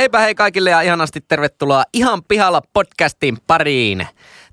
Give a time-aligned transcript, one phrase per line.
[0.00, 4.06] Heipä hei kaikille ja ihanasti tervetuloa Ihan pihalla podcastin pariin.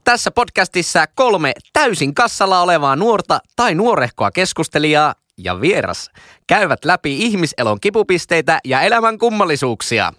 [0.04, 6.12] Tässä podcastissa kolme täysin kassalla olevaa nuorta tai nuorehkoa keskustelijaa ja vieras
[6.48, 10.14] käyvät läpi ihmiselon kipupisteitä ja elämän kummallisuuksia.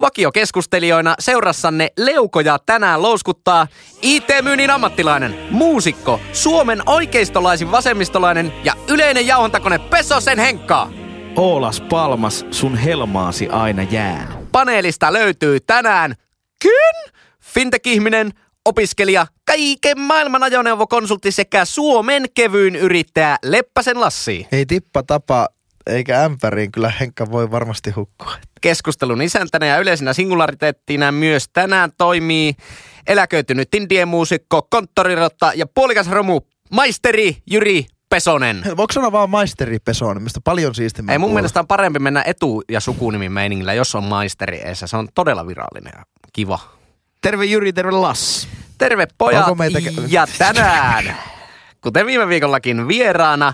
[0.00, 3.66] Vakiokeskustelijoina seurassanne leukoja tänään louskuttaa
[4.02, 10.88] IT-myynnin ammattilainen, muusikko, Suomen oikeistolaisin vasemmistolainen ja yleinen jauhontakone Pesosen Henkka.
[11.36, 14.48] Oolas Palmas, sun helmaasi aina jään.
[14.52, 16.14] Paneelista löytyy tänään
[16.62, 18.30] Kyn, fintech-ihminen,
[18.64, 24.46] opiskelija, kaiken maailman ajoneuvokonsultti sekä Suomen kevyin yrittäjä Leppäsen Lassi.
[24.52, 25.48] Ei tippa tapa
[25.86, 28.32] eikä ämpäriin, kyllä Henkka voi varmasti hukkua.
[28.60, 32.54] Keskustelun isäntänä ja yleisenä singulariteettina myös tänään toimii
[33.06, 38.62] eläköitynyt indie-muusikko, konttorirotta ja puolikas romu maisteri Jyri Pesonen.
[38.76, 42.62] Voiko sanoa vaan maisteri Pesonen, mistä paljon siistimmin Ei mun mielestä on parempi mennä etu-
[42.70, 44.86] ja sukunimiin meiningillä, jos on maisteri eessä.
[44.86, 46.58] Se on todella virallinen ja kiva.
[47.22, 48.48] Terve Jyri, terve Lass.
[48.78, 49.78] Terve pojat Onko meitä-
[50.08, 51.16] ja tänään,
[51.80, 53.52] kuten viime viikollakin vieraana,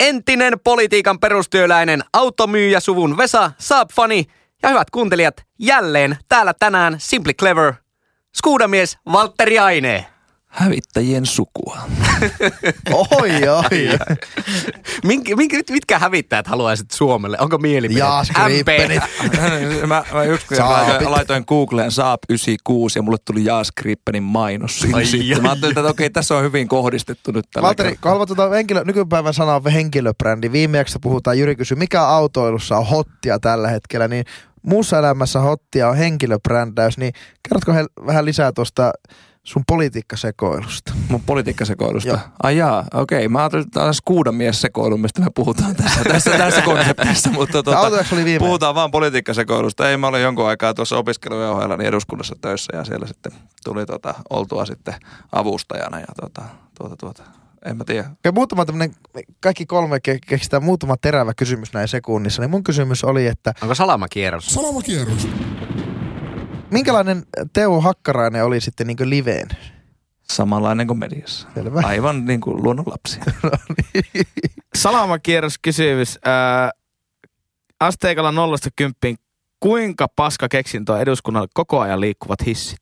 [0.00, 4.24] entinen politiikan perustyöläinen automyyjä suvun Vesa Saab-fani
[4.62, 7.72] ja hyvät kuuntelijat, jälleen täällä tänään Simply Clever,
[8.36, 10.06] skuudamies Valtteri Aine.
[10.48, 11.78] Hävittäjien sukua.
[12.92, 13.98] Oi, oi.
[15.04, 17.36] Mink, mink, mitkä hävittäjät haluaisit Suomelle?
[17.40, 17.98] Onko mielipide?
[17.98, 19.02] Jaas Grippenit.
[19.86, 25.04] mä, mä yksi laitoin, laitoin Googleen Saab 96 ja mulle tuli Jaas Grippenin mainos Ai
[25.28, 25.40] jaa.
[25.40, 28.84] Mä ajattelin, että okei, tässä on hyvin kohdistettu nyt tällä Valtteri, kun haluat tuota henkilö,
[28.84, 30.52] nykypäivän sana on henkilöbrändi.
[30.52, 34.24] Viimeksi puhutaan, Jyri kysyi, mikä autoilussa on hottia tällä hetkellä, niin
[34.62, 37.12] muussa elämässä hottia on henkilöbrändäys, niin
[37.42, 38.92] kerrotko he, vähän lisää tuosta
[39.44, 40.92] sun politiikkasekoilusta?
[41.08, 42.08] Mun politiikkasekoilusta.
[42.08, 42.18] Joo.
[42.42, 43.28] Ai jaa, okei.
[43.28, 47.30] Mä ajattelin, että tämä on skuudamies sekoilu, mistä me puhutaan tässä, tässä, tässä konseptissa.
[47.30, 47.80] Mutta tuota,
[48.12, 48.38] oli viime.
[48.38, 49.90] puhutaan vaan politiikkasekoilusta.
[49.90, 53.32] Ei, mä olin jonkun aikaa tuossa opiskelujen ohella niin eduskunnassa töissä ja siellä sitten
[53.64, 54.94] tuli tuota, oltua sitten
[55.32, 56.42] avustajana ja tuota,
[56.78, 57.22] tuota, tuota,
[57.64, 58.10] en mä tiedä.
[58.12, 58.94] Okei, muutama tämmönen,
[59.40, 62.42] kaikki kolme ke- keksitään muutama terävä kysymys näin sekunnissa.
[62.42, 64.46] Niin mun kysymys oli, että Onko salamakierros?
[64.46, 65.28] Salamakierros.
[66.70, 69.48] Minkälainen Teo Hakkarainen oli sitten niin liveen?
[70.22, 71.48] Samanlainen kuin mediassa.
[71.54, 71.80] Selvä.
[71.84, 73.20] Aivan niin kuin luonnonlapsi.
[74.76, 76.18] Salamakierroskysymys.
[76.24, 76.70] Ää,
[77.80, 79.16] asteikalla nollasta kymppiin.
[79.60, 82.78] Kuinka paska keksintö on eduskunnalle koko ajan liikkuvat hissit?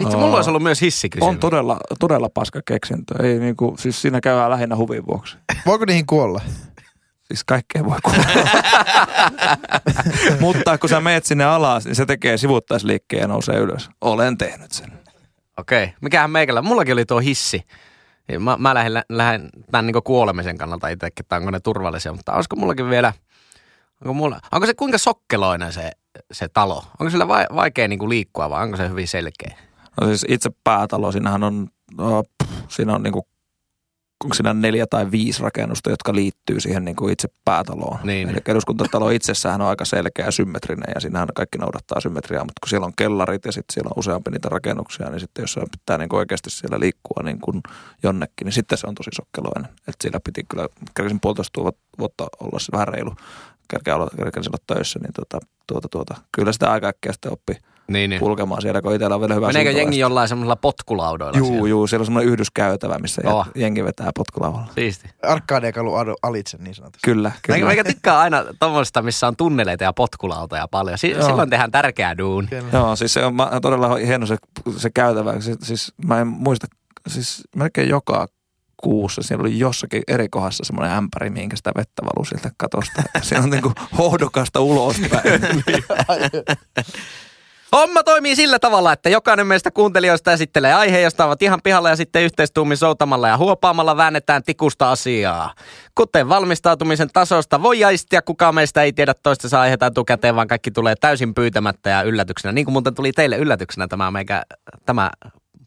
[0.00, 1.28] Itse mulla olisi ollut myös hissikysymys.
[1.28, 3.14] On todella, todella paska keksintö.
[3.22, 5.36] Ei niinku, siis siinä käydään lähinnä huvin vuoksi.
[5.66, 6.40] Voiko niihin kuolla?
[7.24, 8.24] Siis kaikkea voi kuulla.
[10.40, 13.90] Mutta kun sä meet sinne alas, niin se tekee sivuttaisliikkeen ja nousee ylös.
[14.00, 14.92] Olen tehnyt sen.
[15.58, 15.94] Okei.
[16.00, 16.62] Mikähän meikällä?
[16.62, 17.62] Mullakin oli tuo hissi.
[18.28, 22.32] Ja Mä, mä lähden, lähden tämän niin kuolemisen kannalta itsekin, että onko ne turvallisia, mutta
[22.32, 23.12] olisiko mullakin vielä,
[24.02, 25.90] onko, mulla, onko se kuinka sokkeloinen se,
[26.32, 26.84] se talo?
[27.00, 29.56] Onko sillä vai, vaikea niin liikkua vai onko se hyvin selkeä?
[30.00, 31.68] No siis itse päätalo, siinähän on,
[31.98, 33.28] no, pff, siinä on niinku,
[34.24, 37.98] onko siinä neljä tai viisi rakennusta, jotka liittyy siihen niinku itse päätaloon.
[38.02, 38.28] Niin.
[38.28, 42.68] Eli eduskuntatalo itsessään on aika selkeä ja symmetrinen ja siinähän kaikki noudattaa symmetriaa, mutta kun
[42.68, 46.16] siellä on kellarit ja sitten siellä on useampi niitä rakennuksia, niin sitten jos pitää niinku
[46.16, 47.62] oikeasti siellä liikkua niin kuin
[48.02, 49.64] jonnekin, niin sitten se on tosi sokkeloinen.
[49.64, 51.60] Että siellä piti kyllä, kerkesin puolitoista
[51.98, 53.14] vuotta- olla se vähän reilu,
[53.68, 57.56] kerkeä olla, kerkesin olla töissä, niin tuota, tuota, tuota, kyllä sitä aika äkkiä sitten oppi
[57.88, 58.20] Niin, niin.
[58.20, 61.68] kulkemaan siellä, kun itsellä on vielä hyvä Meneekö jengi jollain semmoisella potkulaudoilla Juu, siellä?
[61.68, 63.46] juu, siellä on semmoinen yhdyskäytävä, missä Oh.
[63.54, 64.66] jengi vetää potkulauvalla.
[64.74, 65.08] Siisti.
[65.22, 66.98] Arkadeekalu alitse niin sanotusti.
[67.04, 67.66] Kyllä, kyllä.
[67.66, 70.98] meikä tykkää aina tuommoista, missä on tunneleita ja potkulautoja paljon.
[70.98, 71.26] Si- Joo.
[71.26, 72.48] silloin tehdään tärkeää duun.
[72.72, 74.36] Joo, siis se on ma- todella hieno se,
[74.76, 75.40] se käytävä.
[75.40, 76.66] Siis, siis mä en muista,
[77.08, 78.26] siis melkein joka
[78.76, 83.02] kuussa siellä oli jossakin eri kohdassa semmoinen ämpäri, minkä sitä vettä valuu sieltä katosta.
[83.22, 85.22] Siinä on niinku hohdokasta ulospäin.
[87.74, 91.96] Homma toimii sillä tavalla, että jokainen meistä kuuntelijoista esittelee aiheen, josta ovat ihan pihalla ja
[91.96, 95.54] sitten yhteistuumin soutamalla ja huopaamalla väännetään tikusta asiaa.
[95.94, 100.94] Kuten valmistautumisen tasosta voi jaistia, kukaan meistä ei tiedä toistensa aiheita etukäteen, vaan kaikki tulee
[101.00, 102.52] täysin pyytämättä ja yllätyksenä.
[102.52, 104.42] Niin kuin muuten tuli teille yllätyksenä tämä, meikä,
[104.86, 105.10] tämä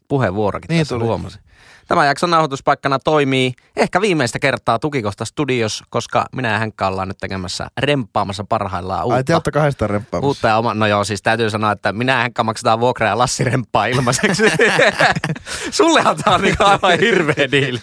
[0.08, 1.04] puheenvuorokin Niin tässä tuli.
[1.04, 1.40] huomasin.
[1.88, 7.18] Tämän jakson nauhoituspaikkana toimii ehkä viimeistä kertaa Tukikosta Studios, koska minä ja Henkka ollaan nyt
[7.18, 9.14] tekemässä remppaamassa parhaillaan uutta.
[9.14, 10.26] Ai te olette kahdestaan remppaamassa.
[10.26, 13.18] Uutta ja oma, no joo, siis täytyy sanoa, että minä ja Henkka maksetaan vuokraa ja
[13.18, 14.42] Lassi remppaa ilmaiseksi.
[15.70, 17.78] Sullehan tää on niinku aivan hirveä diili.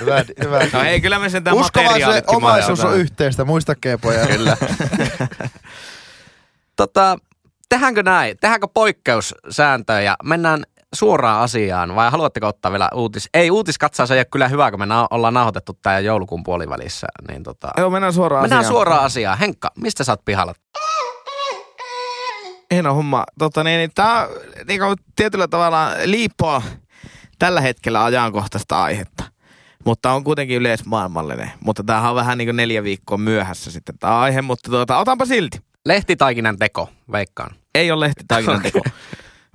[0.00, 0.60] Hyvä, hyvä.
[0.72, 4.28] No ei, kyllä me sen tämän materiaalitkin omaisuus on yhteistä, muistakaa pojat.
[4.28, 4.56] Kyllä.
[6.76, 7.18] Tota,
[7.68, 8.36] tehdäänkö näin?
[8.40, 13.28] Tehdäänkö poikkeussääntöjä ja mennään suoraan asiaan vai haluatteko ottaa vielä uutis?
[13.34, 17.06] Ei, uutiskatsaus ei ole kyllä hyvä, kun me na- ollaan nauhoitettu tämä joulukuun puolivälissä.
[17.28, 18.74] Niin tota, Joo, mennään suoraan mennään asiaan.
[18.74, 19.38] suoraan asiaan.
[19.38, 20.54] Henkka, mistä sä oot pihalla?
[22.74, 23.24] Hieno homma.
[23.38, 24.28] Tota, niin, niin, tämä
[24.68, 24.80] niin
[25.16, 26.62] tietyllä tavalla liippoa
[27.38, 29.24] tällä hetkellä ajankohtaista aihetta.
[29.84, 31.50] Mutta on kuitenkin yleismaailmallinen.
[31.60, 35.24] Mutta tämähän on vähän niin kuin neljä viikkoa myöhässä sitten tämä aihe, mutta tuota, otanpa
[35.26, 35.58] silti.
[35.86, 37.50] Lehtitaikinan teko, veikkaan.
[37.74, 38.80] Ei ole lehtitaikinan teko,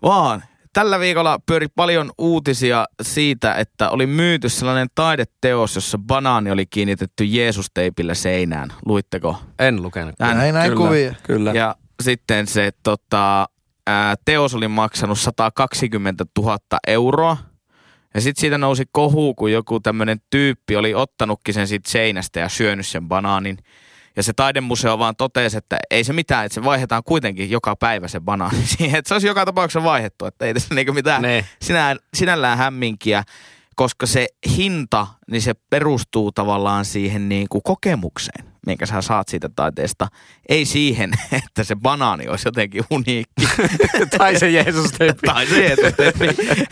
[0.01, 0.43] vaan
[0.73, 7.25] tällä viikolla pyöri paljon uutisia siitä, että oli myyty sellainen taideteos, jossa banaani oli kiinnitetty
[7.25, 8.69] Jeesus-teipillä seinään.
[8.85, 9.37] Luitteko?
[9.59, 10.15] En lukenut.
[10.19, 10.87] Näin, näin Kyllä.
[10.87, 11.15] kuvia.
[11.23, 11.51] Kyllä.
[11.51, 13.49] Ja sitten se tota,
[13.87, 17.37] ää, teos oli maksanut 120 000 euroa.
[18.13, 22.49] Ja sitten siitä nousi kohu, kun joku tämmöinen tyyppi oli ottanutkin sen siitä seinästä ja
[22.49, 23.57] syönyt sen banaanin.
[24.15, 28.07] Ja se taidemuseo vaan totesi, että ei se mitään, että se vaihdetaan kuitenkin joka päivä
[28.07, 28.99] se banaani siihen.
[28.99, 31.45] Että se olisi joka tapauksessa vaihdettu, että ei tässä niinku mitään Ne.
[31.61, 33.23] sinä, sinällään hämminkiä,
[33.75, 34.27] koska se
[34.57, 40.07] hinta, niin se perustuu tavallaan siihen niin kuin kokemukseen, minkä sä saat siitä taiteesta.
[40.49, 41.11] Ei siihen,
[41.45, 43.47] että se banaani olisi jotenkin uniikki.
[44.17, 45.19] tai se Jeesus teipi.
[45.25, 46.67] tai se, että, että niin.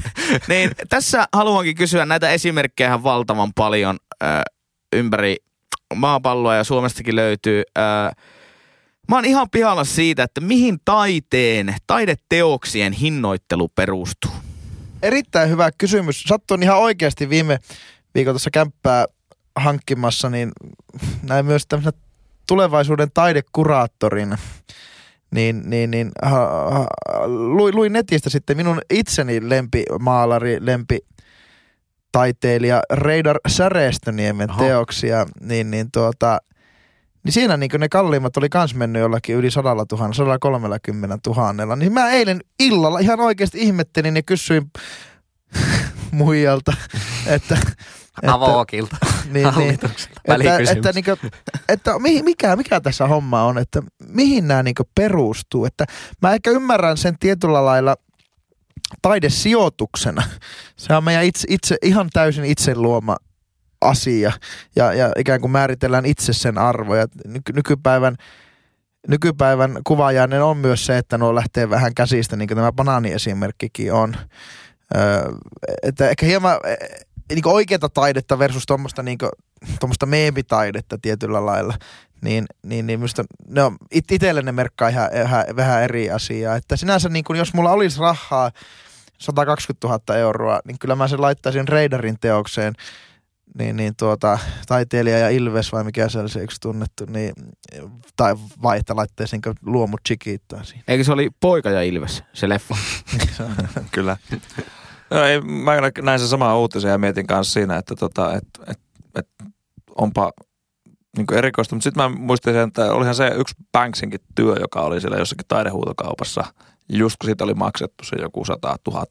[0.47, 4.25] niin, tässä haluankin kysyä näitä esimerkkejä valtavan paljon ö,
[4.95, 5.35] ympäri
[5.95, 7.63] maapalloa ja Suomestakin löytyy.
[7.77, 7.81] Ö,
[9.07, 14.31] mä oon ihan pihalla siitä, että mihin taiteen, taideteoksien hinnoittelu perustuu.
[15.01, 16.23] Erittäin hyvä kysymys.
[16.23, 17.59] Sattuin ihan oikeasti viime
[18.15, 19.05] viikolla tuossa kämppää
[19.55, 20.51] hankkimassa, niin
[21.23, 21.97] näin myös tämmöisenä
[22.47, 24.37] tulevaisuuden taidekuraattorina.
[25.31, 26.87] Niin, niin, niin ha, ha,
[27.73, 30.99] luin netistä sitten minun itseni lempimaalari, lempi
[32.11, 34.63] taiteilija Reidar Säreestöniemen Aha.
[34.63, 36.37] teoksia, niin, niin tuota,
[37.23, 41.75] niin siinä niin ne kalliimmat oli kans mennyt jollakin yli 100 000, 130 000.
[41.75, 44.71] Niin mä eilen illalla ihan oikeasti ihmettelin ja kysyin
[46.11, 46.73] muijalta,
[47.27, 47.57] että,
[48.21, 48.97] että, Avookilta.
[49.33, 49.89] niin, niin, että,
[50.71, 51.11] että, niinku,
[51.69, 55.65] että mihin, mikä, mikä tässä homma on, että mihin nämä niinku perustuu.
[55.65, 55.85] Että
[56.21, 57.95] mä ehkä ymmärrän sen tietyllä lailla
[59.01, 60.23] taidesijoituksena.
[60.77, 63.17] Se on meidän itse, itse ihan täysin itse luoma
[63.81, 64.31] asia
[64.75, 67.07] ja, ja ikään kuin määritellään itse sen arvoja.
[67.27, 68.15] Nyky, nykypäivän
[69.07, 74.15] nykypäivän kuvaajainen on myös se, että nuo lähtee vähän käsistä, niin kuin tämä banaaniesimerkkikin on.
[74.95, 75.31] Öö,
[75.83, 76.77] että ehkä hieman eh,
[77.29, 79.17] niin oikeata taidetta versus tuommoista niin
[80.05, 81.73] meemitaidetta tietyllä lailla,
[82.21, 86.55] niin, niin, niin minusta ne on, it, itselle ne merkkaa ihan, ihan, vähän eri asiaa.
[86.55, 88.51] Että sinänsä niin kuin, jos mulla olisi rahaa
[89.17, 92.73] 120 000 euroa, niin kyllä mä sen laittaisin Reidarin teokseen,
[93.57, 97.33] niin, niin tuota, taiteilija ja Ilves vai mikä se oli se yksi tunnettu, niin,
[98.15, 100.83] tai vaihta laittaisinko luomut chikiittaa siinä.
[100.87, 102.77] Eikö se oli Poika ja Ilves, se leffa?
[103.91, 104.17] Kyllä.
[105.09, 105.71] No, ei, mä
[106.01, 108.79] näin sen samaa uutisen ja mietin kanssa siinä, että tota, et, et,
[109.15, 109.27] et,
[109.95, 110.31] onpa
[111.17, 111.75] niin erikoista.
[111.75, 115.45] Mutta sitten mä muistin sen, että olihan se yksi Banksinkin työ, joka oli siellä jossakin
[115.47, 116.43] taidehuutokaupassa.
[116.89, 119.05] Just kun siitä oli maksettu se joku 100 000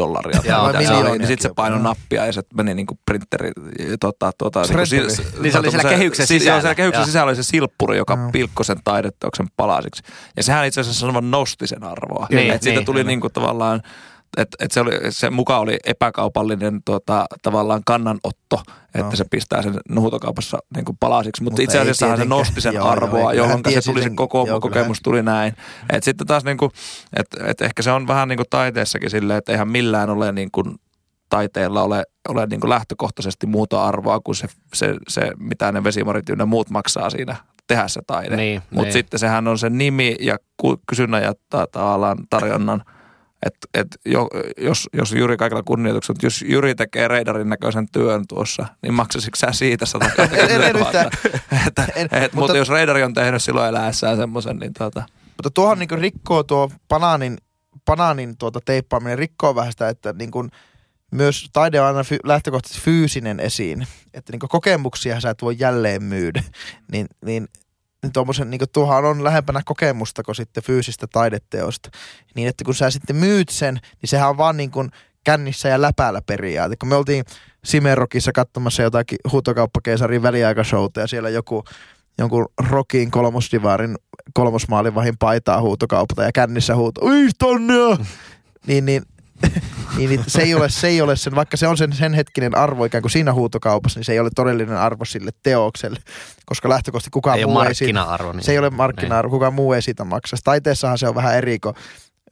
[0.00, 0.40] dollaria.
[0.42, 3.50] Mitä se miljooniakin oli, niin sitten se painoi nappia ja se meni niin kuin printeri.
[4.00, 5.06] Tota, tota, Shredderi.
[5.40, 6.52] Niin se oli siellä kehyksen sisällä.
[6.52, 8.30] Joo, siellä kehyksen sisällä oli se silppuri, joka Joo.
[8.32, 10.02] pilkkoi sen taideteoksen palasiksi.
[10.36, 12.26] Ja sehän itse asiassa nosti sen arvoa.
[12.30, 13.08] Niin, että siitä niin, tuli kyllä.
[13.08, 13.82] niin kuin tavallaan
[14.36, 19.16] että et se, oli, se mukaan oli epäkaupallinen tota, tavallaan kannanotto, että Joo.
[19.16, 22.84] se pistää sen nuhutokaupassa niin kuin palasiksi, mutta, Mutta itse asiassa se nosti sen Joo,
[22.84, 25.54] joo, arvoa, jolloin hän se tuli se sen- koko joo, kokemus tuli näin.
[25.92, 26.72] Et sitten taas niin kuin,
[27.16, 30.50] et, et ehkä se on vähän niin kuin taiteessakin silleen, että eihän millään ole niin
[30.52, 30.74] kuin
[31.28, 36.28] taiteella ole, ole niin kuin lähtökohtaisesti muuta arvoa kuin se, se, se mitä ne vesimarit
[36.28, 37.36] ynnä muut maksaa siinä
[37.66, 38.36] tehdä se taide.
[38.36, 38.92] Niin, Mutta niin.
[38.92, 40.36] sitten sehän on se nimi ja
[40.88, 42.82] kysynnän ja ta- tavallaan tarjonnan.
[43.46, 48.66] Että et jo, jos, jos Jyri kaikilla kunnioituksella, jos Jyri tekee reidarin näköisen työn tuossa,
[48.82, 50.86] niin maksasitko sä siitä 120 En- en 000?
[50.86, 51.10] yhtään.
[51.66, 55.02] että, En, et, mutta, mutta- jos reidari on tehnyt silloin eläessään semmoisen, niin tota,
[55.36, 57.38] Mutta tuohon niin rikkoo tuo banaanin,
[57.86, 60.50] banaanin tuota teippaaminen, rikkoo vähän sitä, että niin kuin
[61.10, 63.86] myös taide on aina fy, lähtökohtaisesti fyysinen esiin.
[64.14, 66.42] Että niin kokemuksia sä et voi jälleen myydä.
[66.92, 67.48] Niin, niin,
[68.02, 71.90] niin tuommoisen, niin tuohan on lähempänä kokemusta kuin sitten fyysistä taideteosta.
[72.34, 74.90] Niin että kun sä sitten myyt sen, niin sehän on vaan niin kuin
[75.24, 76.76] kännissä ja läpäällä periaate.
[76.76, 77.24] Kun me oltiin
[77.64, 81.64] Simerokissa katsomassa jotakin huutokauppakeisarin väliaikashouta ja siellä joku
[82.18, 83.96] jonkun Rockin kolmosdivaarin
[84.34, 87.74] kolmosmaalivahin paitaa huutokaupata ja kännissä huuto, Ui, tonne!
[88.66, 89.02] niin, niin,
[89.96, 92.56] niin, niin, se, ei ole, se ei ole sen, vaikka se on sen, sen hetkinen
[92.56, 96.00] arvo ikään kuin siinä huutokaupassa, niin se ei ole todellinen arvo sille teokselle,
[96.46, 98.32] koska lähtökohtaisesti kukaan Ei muu ei siitä, markkina-arvo.
[98.32, 98.44] Niin.
[98.44, 100.36] se ei ole markkina-arvo, kukaan muu ei siitä maksa.
[100.44, 101.74] Taiteessahan se on vähän eriko,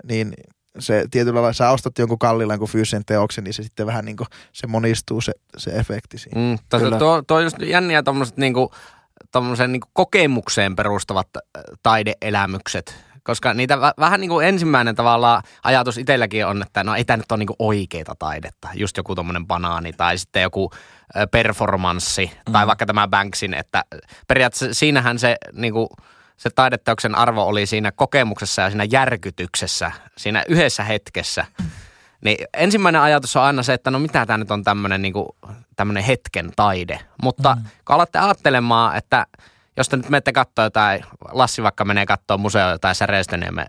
[0.08, 0.34] niin
[0.78, 4.16] se tietyllä lailla, sä ostat jonkun kalliilla jonkun fyysisen teoksen, niin se sitten vähän niin
[4.16, 6.40] kuin, se monistuu se, se efekti siinä.
[6.40, 6.98] Mm, tuo, Kyllä.
[6.98, 8.72] tuo, tuo on just jänniä tommoset niinku,
[9.32, 13.09] tommoseen niinku kokemukseen perustavat äh, taideelämykset.
[13.22, 17.16] Koska niitä vä- vähän niin kuin ensimmäinen tavallaan ajatus itselläkin on, että no ei tämä
[17.16, 18.68] nyt ole niinku oikeita taidetta.
[18.74, 20.70] Just joku tommonen banaani tai sitten joku
[21.30, 22.52] performanssi mm.
[22.52, 23.84] tai vaikka tämä Banksin, että
[24.28, 25.88] periaatteessa siinähän se niinku,
[26.36, 31.44] se taideteoksen arvo oli siinä kokemuksessa ja siinä järkytyksessä, siinä yhdessä hetkessä.
[32.24, 35.02] Niin ensimmäinen ajatus on aina se, että no mitä tämä nyt on tämmöinen
[35.76, 37.00] tämmönen hetken taide.
[37.22, 37.62] Mutta mm.
[37.62, 39.26] kun alatte ajattelemaan, että
[39.76, 43.66] jos te nyt menette katsoa jotain, Lassi vaikka menee katsoa museo tai Säreistöniemen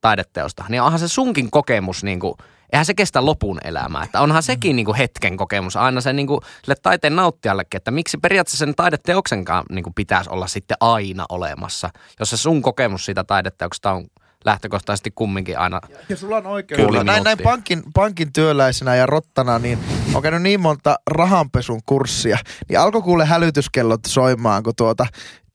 [0.00, 2.36] taideteosta, niin onhan se sunkin kokemus niinku,
[2.72, 4.04] eihän se kestä lopun elämää.
[4.04, 8.58] Että onhan sekin niinku hetken kokemus aina se niinku, sille taiteen nauttijallekin, että miksi periaatteessa
[8.58, 11.90] sen taideteoksenkaan niinku pitäisi olla sitten aina olemassa,
[12.20, 14.06] jos se sun kokemus siitä taideteoksesta on
[14.44, 16.86] lähtökohtaisesti kumminkin aina Ja sulla on oikeus.
[16.86, 19.78] Kyllä, näin, näin pankin, pankin työläisenä ja rottana, niin
[20.14, 25.06] on käynyt niin monta rahanpesun kurssia, niin alkoi kuule hälytyskellot soimaan, kun tuota,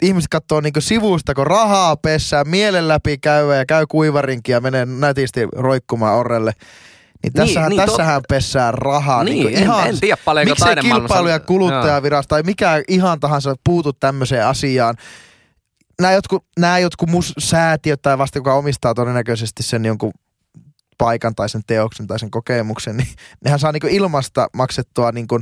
[0.01, 4.85] ihmiset katsoo niinku sivusta, kun rahaa pessää, mielen läpi käy ja käy kuivarinkin ja menee
[4.85, 6.51] nätisti roikkumaan orrelle.
[7.23, 9.23] Niin tässähän, niin, niin, to- tässähän pessää rahaa.
[9.23, 13.55] Niin, niinku en- ihan, en tiedä paljonko Miksei kilpailu- ja kuluttajavirasto tai mikä ihan tahansa
[13.63, 14.95] puutu tämmöiseen asiaan.
[16.01, 20.11] Nämä jotkut, nämä jotkut mus, säätiöt tai vasta, joka omistaa todennäköisesti sen jonkun
[20.97, 23.09] paikan tai sen teoksen tai sen kokemuksen, niin
[23.43, 25.39] nehän saa niinku ilmasta maksettua niinku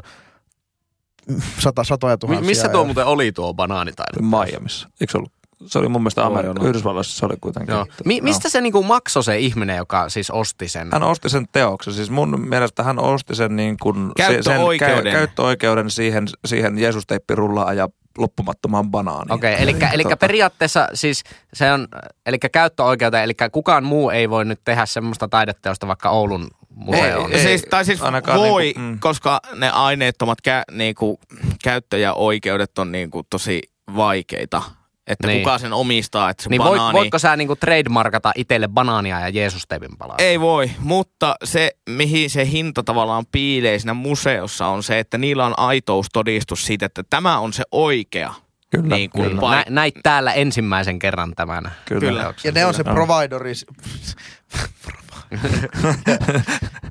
[1.59, 2.45] sata, satoja tuhansia.
[2.47, 2.85] missä tuo euroa.
[2.85, 4.21] muuten oli tuo banaanitaide?
[4.21, 4.89] Miamiissa.
[5.01, 5.31] Eikö se ollut?
[5.65, 6.69] Se oli mun mielestä oli.
[6.69, 7.73] Yhdysvalloissa se oli kuitenkin.
[7.73, 7.85] Joo.
[8.05, 10.89] Mi- mistä se niinku maksoi se ihminen, joka siis osti sen?
[10.91, 11.93] Hän osti sen teoksen.
[11.93, 15.03] Siis mun mielestä hän osti sen, niin kuin, Käyttöoikeuden.
[15.03, 19.31] sen kä- käyttöoikeuden siihen, siihen Jeesus-teippirullaan ja loppumattomaan banaaniin.
[19.31, 21.87] Okei, okay, eli, eli Tota, periaatteessa siis se on,
[22.25, 27.31] eli käyttöoikeuteen, eli kukaan muu ei voi nyt tehdä semmoista taideteosta vaikka Oulun museoon.
[27.31, 28.01] Ei, siis, tai siis
[28.35, 28.99] voi, niinku, mm.
[28.99, 31.19] koska ne aineettomat kä- niinku,
[31.63, 33.61] käyttäjäoikeudet on niinku, tosi
[33.95, 34.61] vaikeita.
[35.07, 35.39] Että Niin.
[35.43, 36.97] kuka sen omistaa, että se Niin voit, banaani...
[36.97, 40.15] voitko sä niinku trademarkata itselle banaania ja Jeesus-teipin palaa?
[40.19, 45.45] Ei voi, mutta se, mihin se hinta tavallaan piilee siinä museossa on se, että niillä
[45.45, 48.33] on aitoustodistus siitä, että tämä on se oikea.
[48.69, 49.41] Kyllä, niin kuin kyllä.
[49.41, 51.71] paik- Nä, näit täällä ensimmäisen kerran tämän.
[51.85, 51.99] Kyllä.
[51.99, 52.33] Kyllä.
[52.43, 52.93] Ja ne on se Joo.
[52.95, 53.53] provideri.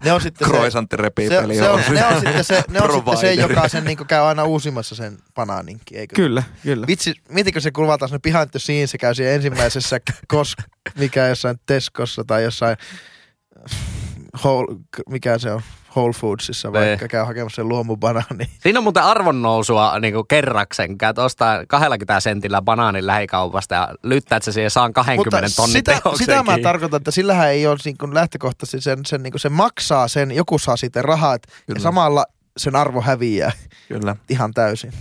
[0.04, 1.54] ne on sitten se, Kroisantti se, repii se, peli.
[1.54, 4.44] se, on, ne on sitten se, ne on sitten se joka sen niinku käy aina
[4.44, 6.14] uusimassa sen banaaninkin, eikö?
[6.14, 6.86] Kyllä, kyllä.
[6.86, 10.54] Vitsi, mietitkö se kuvataan sinne behind the scenes, se käy siinä ensimmäisessä kos,
[10.98, 12.76] mikä jossain Teskossa tai jossain
[14.44, 14.76] whole,
[15.08, 15.62] mikä se on,
[15.96, 18.44] Whole Foodsissa vaikka käy hakemassa sen luomubanaani.
[18.62, 20.98] Siinä on muuten arvonnousua niin kerraksen.
[20.98, 26.42] Käyt ostaa 20 sentillä banaanin lähikaupasta ja lyttäät se siihen saan 20 tonnin sitä, sitä
[26.42, 30.08] mä tarkoitan, että sillähän ei ole niin kuin lähtökohtaisesti sen, sen, niin kuin se maksaa
[30.08, 33.52] sen, joku saa siitä rahat ja samalla sen arvo häviää
[33.88, 34.16] Kyllä.
[34.28, 34.92] ihan täysin.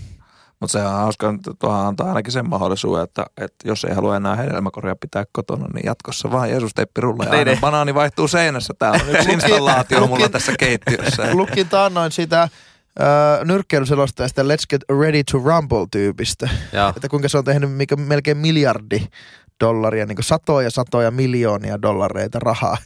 [0.62, 4.18] Mutta se on hauska, että tuohan antaa ainakin sen mahdollisuuden, että, että jos ei halua
[4.18, 7.62] enää hedelmäkoria pitää kotona, niin jatkossa vaan Jeesus teppirulla ja Niin, aina niin.
[7.62, 8.74] banaani vaihtuu seinässä.
[8.80, 11.28] Täällä on yksi installaatio mulla lukin- tässä keittiössä.
[11.36, 12.50] Lukin taannoin sitä
[13.00, 16.50] Uh, nyrkkeilyselostajasta Let's Get Ready to Rumble-tyypistä.
[16.96, 19.08] Että kuinka se on tehnyt mikä, melkein miljardi
[19.64, 22.78] dollaria, niin satoja satoja miljoonia dollareita rahaa,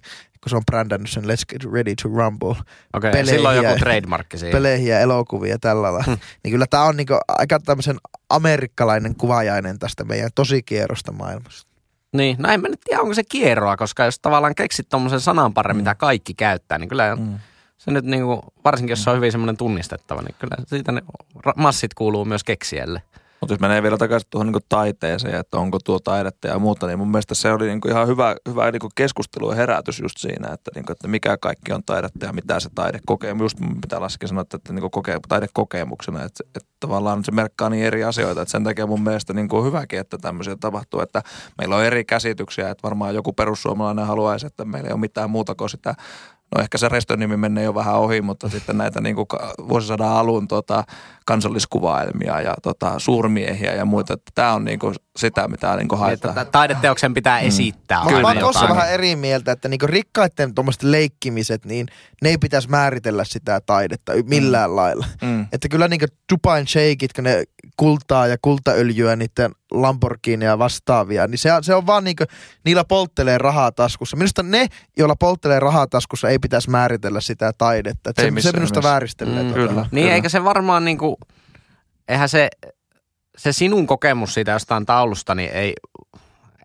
[0.45, 2.49] kun se on brändännyt sen Let's Get Ready to Rumble.
[2.93, 4.51] Okei, peleihin silloin joku ja- trademarkki siinä.
[4.51, 6.03] peleihin elokuvia tällä lailla.
[6.05, 6.17] Hmm.
[6.43, 7.95] Niin kyllä tämä on niinku aika tämmöisen
[8.29, 11.71] amerikkalainen kuvaajainen tästä meidän tosi kierrosta maailmasta.
[12.13, 15.77] Niin, no en mä nyt tiedä, onko se kierroa, koska jos tavallaan keksit tommosen sananparren,
[15.77, 17.39] mitä kaikki käyttää, niin kyllä Mm.
[17.77, 21.01] se nyt niinku, varsinkin jos se on hyvin semmoinen tunnistettava, niin kyllä siitä ne
[21.55, 23.01] massit kuuluu myös keksijälle.
[23.45, 26.99] Mutta jos menee vielä takaisin tuohon niin taiteeseen, että onko tuo taidetta ja muuta, niin
[26.99, 30.17] mun mielestä se oli niin kuin ihan hyvä, hyvä niin kuin keskustelu ja herätys just
[30.17, 33.35] siinä, että, niin kuin, että mikä kaikki on taidetta ja mitä se taide kokee.
[33.39, 37.69] Just mitä Laski sanoi, että, että niin kuin koke, taidekokemuksena, että, että tavallaan se merkkaa
[37.69, 40.99] niin eri asioita, että sen takia mun mielestä niin kuin on hyväkin, että tämmöisiä tapahtuu,
[40.99, 41.21] että
[41.57, 45.55] meillä on eri käsityksiä, että varmaan joku perussuomalainen haluaisi, että meillä ei ole mitään muuta
[45.55, 45.95] kuin sitä
[46.55, 49.25] No ehkä se reston nimi menee jo vähän ohi, mutta sitten näitä niin kuin
[49.69, 50.83] vuosisadan alun tota,
[51.25, 54.17] kansalliskuvailmia ja tota, suurmiehiä ja muita.
[54.35, 56.33] Tämä on niin kuin sitä, mitä niin kuin Että haetaan.
[56.35, 58.69] ta- taideteoksen pitää esittää Mä, mä aina oon jotain.
[58.69, 61.87] vähän eri mieltä, että niinku rikkaiden tuommoiset leikkimiset, niin
[62.21, 64.75] ne ei pitäisi määritellä sitä taidetta millään mm.
[64.75, 65.05] lailla.
[65.21, 65.47] Mm.
[65.51, 67.43] Että kyllä niinku Dubain shakeit, kun ne
[67.77, 72.23] kultaa ja kultaöljyä niiden Lamborghini ja vastaavia, niin se, se on vaan niinku,
[72.65, 74.17] niillä polttelee rahaa taskussa.
[74.17, 74.67] Minusta ne,
[74.97, 78.11] joilla polttelee rahaa taskussa, ei pitäisi määritellä sitä taidetta.
[78.15, 78.89] Se, se missään minusta nimessä.
[78.89, 79.43] vääristelee.
[79.43, 79.49] Mm.
[79.49, 79.53] tota.
[79.53, 79.85] Kyllä.
[79.91, 80.15] Niin kyllä.
[80.15, 81.17] eikä se varmaan niinku,
[82.07, 82.49] eihän se,
[83.37, 85.73] se sinun kokemus siitä jostain taulusta, niin ei,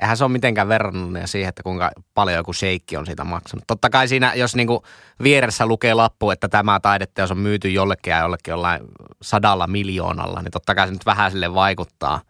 [0.01, 3.65] eihän se ole mitenkään verrannollinen siihen, että kuinka paljon joku sheikki on siitä maksanut.
[3.67, 4.83] Totta kai siinä, jos niinku
[5.23, 8.81] vieressä lukee lappu, että tämä taideteos on myyty jollekin ja jollekin jollain
[9.23, 12.21] sadalla miljoonalla, niin totta kai se nyt vähän sille vaikuttaa.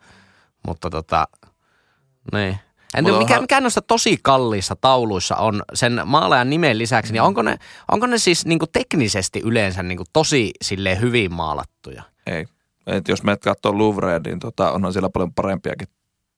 [0.66, 1.28] Mutta tota,
[2.32, 2.58] niin.
[2.94, 7.12] En tiedä, Mulla mikä, onhan- mikä noissa tosi kalliissa tauluissa on sen maalajan nimen lisäksi,
[7.12, 7.58] niin onko ne,
[7.92, 12.02] onko ne siis niinku teknisesti yleensä niinku tosi silleen hyvin maalattuja?
[12.26, 12.46] Ei.
[12.86, 15.88] Et jos menet katsoa Louvrea, niin tota, onhan siellä paljon parempiakin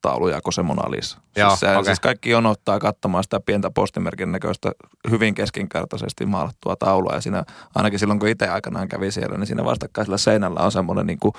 [0.02, 1.18] tauluja kuin se Mona Lisa.
[1.36, 1.84] Joo, siis, okei.
[1.84, 4.72] siis kaikki jonottaa katsomaan sitä pientä postimerkin näköistä
[5.10, 7.14] hyvin keskinkertaisesti maalattua taulua.
[7.14, 7.44] Ja siinä,
[7.74, 11.32] ainakin silloin, kun itse aikanaan kävi siellä, niin siinä vastakkaisella seinällä on semmoinen niin kuin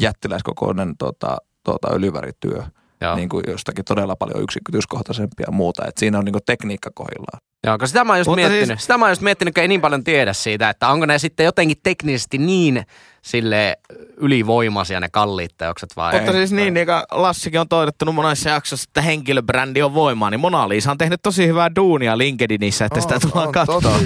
[0.00, 2.62] jättiläiskokoinen tota, tota, öljyvärityö.
[3.00, 3.16] Joo.
[3.16, 5.86] Niin kuin jostakin todella paljon yksityiskohtaisempia ja muuta.
[5.86, 7.40] Et siinä on niin kuin tekniikka kohdillaan.
[7.66, 8.66] Joo, koska sitä mä oon just Mutta miettinyt.
[8.66, 11.18] siis- Sitä mä oon just miettinyt, kun ei niin paljon tiedä siitä, että onko ne
[11.18, 12.86] sitten jotenkin teknisesti niin
[13.22, 13.76] sille
[14.16, 16.36] ylivoimaisia ne kalliit teokset vai Mutta ei.
[16.36, 20.68] siis niin, niin kuin Lassikin on toivottanut monessa jaksossa, että henkilöbrändi on voimaa, niin Mona
[20.68, 23.98] Lisa on tehnyt tosi hyvää duunia LinkedInissä, että sitä tullaan on katsoa.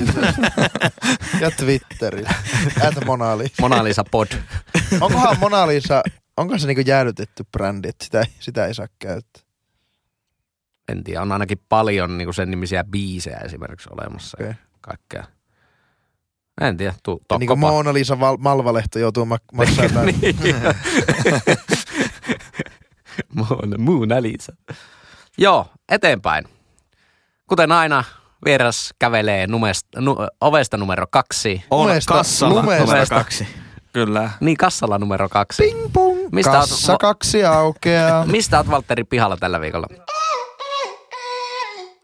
[1.41, 2.35] ja Twitterissä.
[2.89, 3.55] At Mona Lisa.
[3.61, 4.29] Mona Lisa pod.
[5.01, 6.03] Onkohan Mona Lisa,
[6.37, 9.43] onko se niinku jäädytetty brändi, että sitä, sitä ei saa käyttää?
[10.89, 15.36] En tiedä, on ainakin paljon niin sen nimisiä biisejä esimerkiksi olemassa ja kaikkea.
[16.61, 17.73] En tiedä, tu, Ja niin kuin tokkopa.
[17.73, 20.07] Mona Lisa Val- Malvalehto joutuu mak- maksamaan.
[20.23, 20.37] niin.
[23.35, 24.53] Mona, Mona Lisa.
[25.39, 26.45] Joo, eteenpäin.
[27.49, 28.05] Kuten aina,
[28.45, 31.65] vieras kävelee numest, nu, ovesta numero kaksi.
[31.71, 32.85] On kassalla lumesta.
[32.87, 33.47] numero kaksi.
[33.93, 34.31] Kyllä.
[34.41, 35.63] Niin, kassalla numero kaksi.
[35.63, 38.27] Ping pong, Mistä kassa oot- kaksi aukeaa.
[38.33, 39.87] Mistä oot Valtteri pihalla tällä viikolla?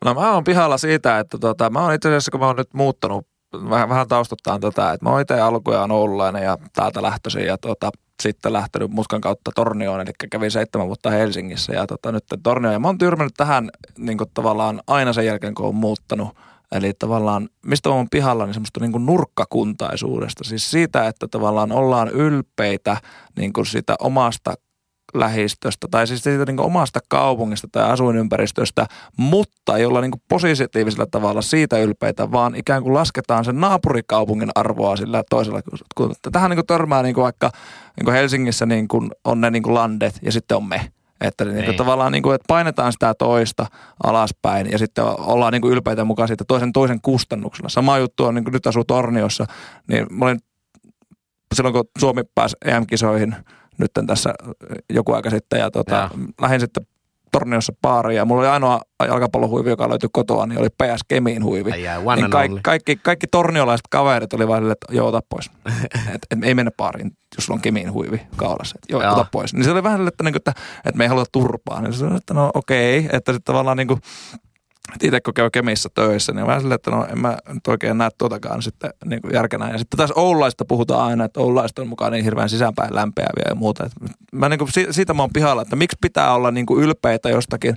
[0.04, 2.74] No mä oon pihalla siitä, että tota, mä oon itse asiassa, kun mä oon nyt
[2.74, 3.26] muuttanut,
[3.70, 7.90] vähän, vähän taustuttaan tätä, että mä oon itse alkujaan oululainen ja täältä lähtöisin ja tota,
[8.22, 12.72] sitten lähtenyt mutkan kautta Tornioon, eli kävin seitsemän vuotta Helsingissä ja tota, nyt Tornioon.
[12.72, 16.36] Ja mä oon tyrmännyt tähän niin kuin, tavallaan aina sen jälkeen, kun oon muuttanut.
[16.72, 20.44] Eli tavallaan, mistä mä oon pihalla, niin semmoista niin kuin nurkkakuntaisuudesta.
[20.44, 22.96] Siis siitä, että tavallaan ollaan ylpeitä
[23.36, 24.54] niin kuin sitä omasta
[25.14, 31.42] lähistöstä tai siis siitä niin omasta kaupungista tai asuinympäristöstä, mutta ei olla niin positiivisella tavalla
[31.42, 35.60] siitä ylpeitä, vaan ikään kuin lasketaan sen naapurikaupungin arvoa sillä toisella.
[36.32, 37.50] Tähän niin törmää niin vaikka
[38.00, 38.88] niin Helsingissä niin
[39.24, 40.92] on ne niin landet ja sitten on me.
[41.20, 41.76] Että niin Niin.
[41.76, 43.66] tavallaan niin kuin, että painetaan sitä toista
[44.04, 47.68] alaspäin ja sitten ollaan niin kuin ylpeitä mukaan siitä toisen toisen kustannuksella.
[47.68, 49.46] Sama juttu on, niin kuin nyt asuu Torniossa,
[49.88, 50.38] niin mä olin
[51.54, 53.36] silloin kun Suomi pääsi EM-kisoihin
[53.78, 54.34] nyt tässä
[54.90, 56.26] joku aika sitten ja tota, Joo.
[56.40, 56.86] lähdin sitten
[57.32, 61.72] Torniossa baariin ja mulla oli ainoa jalkapallohuivi, joka löytyi kotoa, niin oli PS Kemiin huivi.
[61.72, 65.50] Ai one niin kaikki, kaikki, kaikki torniolaiset kaverit oli vaan että joo, ota pois.
[66.14, 68.78] et, et, ei mennä baariin, jos sulla on Kemiin huivi kaulassa.
[68.78, 69.12] Et, joo, Joo.
[69.12, 69.54] ota pois.
[69.54, 71.80] Niin se oli vähän silleen, että, niinku, että, että me ei haluta turpaa.
[71.80, 74.00] Niin se sanoi, että no okei, että sitten tavallaan niin kuin,
[74.34, 74.48] että
[75.02, 78.10] itse kun käy Kemissä töissä, niin vähän silleen, että no en mä nyt oikein näe
[78.18, 79.70] tuotakaan sitten niin kuin järkenä.
[79.70, 83.54] Ja sitten taas Oulaista puhutaan aina, että Oulaiset on mukaan niin hirveän sisäänpäin lämpeäviä ja
[83.54, 83.84] muuta.
[83.86, 83.92] Et
[84.32, 87.28] mä niin kuin, si- siitä mä oon pihalla, että miksi pitää olla niin kuin ylpeitä
[87.30, 87.76] jostakin,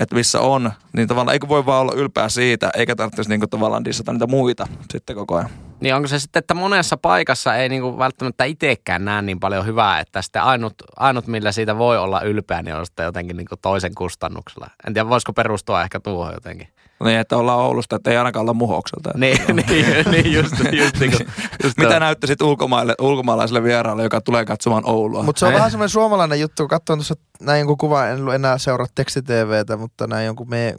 [0.00, 3.50] että missä on, niin tavallaan eikö voi vaan olla ylpeä siitä, eikä tarvitsisi niin kuin
[3.50, 5.67] tavallaan dissata niitä muita sitten koko ajan.
[5.80, 10.00] Niin onko se sitten, että monessa paikassa ei niinku välttämättä itsekään näe niin paljon hyvää,
[10.00, 13.94] että sitten ainut, ainut millä siitä voi olla ylpeä, niin on sitten jotenkin niinku toisen
[13.94, 14.70] kustannuksella.
[14.86, 16.68] En tiedä, voisiko perustua ehkä tuohon jotenkin.
[17.04, 19.10] Niin, että ollaan Oulusta, että ei ainakaan olla muhokselta.
[19.16, 21.18] Niin, niin, niin just, just, niinku,
[21.62, 25.22] just Mitä näyttäisit ulkomaille, ulkomaalaiselle vieraalle, joka tulee katsomaan Oulua?
[25.22, 25.56] Mutta se on Eh.
[25.56, 29.76] vähän semmoinen suomalainen juttu, kun katsoin tuossa näin jonkun kuva, en ollut enää seuraa tekstitvtä,
[29.76, 30.74] mutta näin jonkun, me,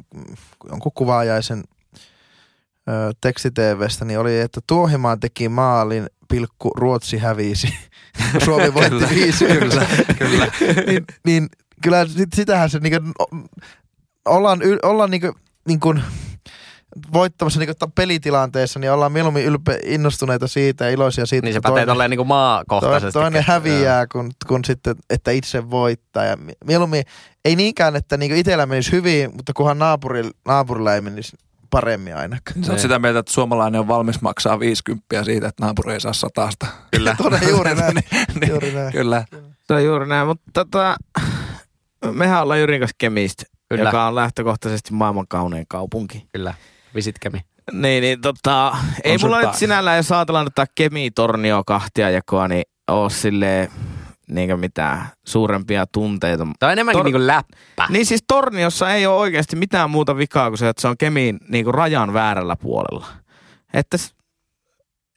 [0.69, 1.63] jonkun kuvaajaisen
[2.89, 7.73] ö, tekstitVstä, niin oli, että Tuohimaa teki maalin, pilkku, Ruotsi hävisi.
[8.45, 9.85] Suomi voitti viisi kyllä,
[10.17, 10.47] kyllä.
[10.87, 11.47] niin, niin,
[11.83, 13.11] kyllä sit, sitähän se niinku,
[14.25, 15.33] ollaan, yl, ollaan niinku,
[15.67, 15.95] niinku,
[17.13, 21.45] voittamassa niinku t- pelitilanteessa, niin ollaan mieluummin ylpe, innostuneita siitä ja iloisia siitä.
[21.45, 23.13] Niin se pätee toinen- tolleen niinku to, maakohtaisesti.
[23.13, 26.25] toinen häviää, kun, kun sitten, että itse voittaa.
[26.25, 27.03] Ja mi- mieluummin,
[27.45, 31.37] ei niinkään, että niinku itsellä menisi hyvin, mutta kunhan naapurilla, naapurilla ei menisi
[31.69, 32.63] paremmin ainakaan.
[32.63, 36.13] Sä oot sitä mieltä, että suomalainen on valmis maksaa 50 siitä, että naapuri ei saa
[36.13, 36.67] satasta.
[36.91, 37.15] Kyllä.
[37.23, 37.93] Todella juuri näin.
[38.39, 38.91] Niin, juuri näin.
[38.91, 39.25] Kyllä.
[39.67, 40.97] Se on juuri näin, mutta tota,
[42.11, 43.83] mehän ollaan Jyrin kanssa Kemistä, Kyllä.
[43.83, 46.27] joka on lähtökohtaisesti maailman kaunein kaupunki.
[46.33, 46.53] Kyllä.
[46.95, 47.41] Visit Kemi.
[47.71, 53.09] Niin, niin tota, ei mulla nyt sinällään, jos ajatellaan tätä Kemi-tornio kahtia jakoa, niin oo
[53.09, 53.71] silleen
[54.29, 56.47] niinkö mitään suurempia tunteita.
[56.59, 57.87] Tämä on enemmänkin Tor- niinku läppä.
[57.89, 61.39] Niin siis Torniossa ei ole oikeasti mitään muuta vikaa kuin se, että se on Kemiin
[61.49, 63.05] niinku rajan väärällä puolella.
[63.73, 63.97] Että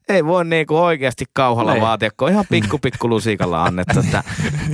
[0.08, 1.82] ei voi niinku oikeasti kauhalla Niin.
[1.82, 4.00] vaatia, kun ihan pikku pikku lusikalla annettu.
[4.00, 4.24] Että,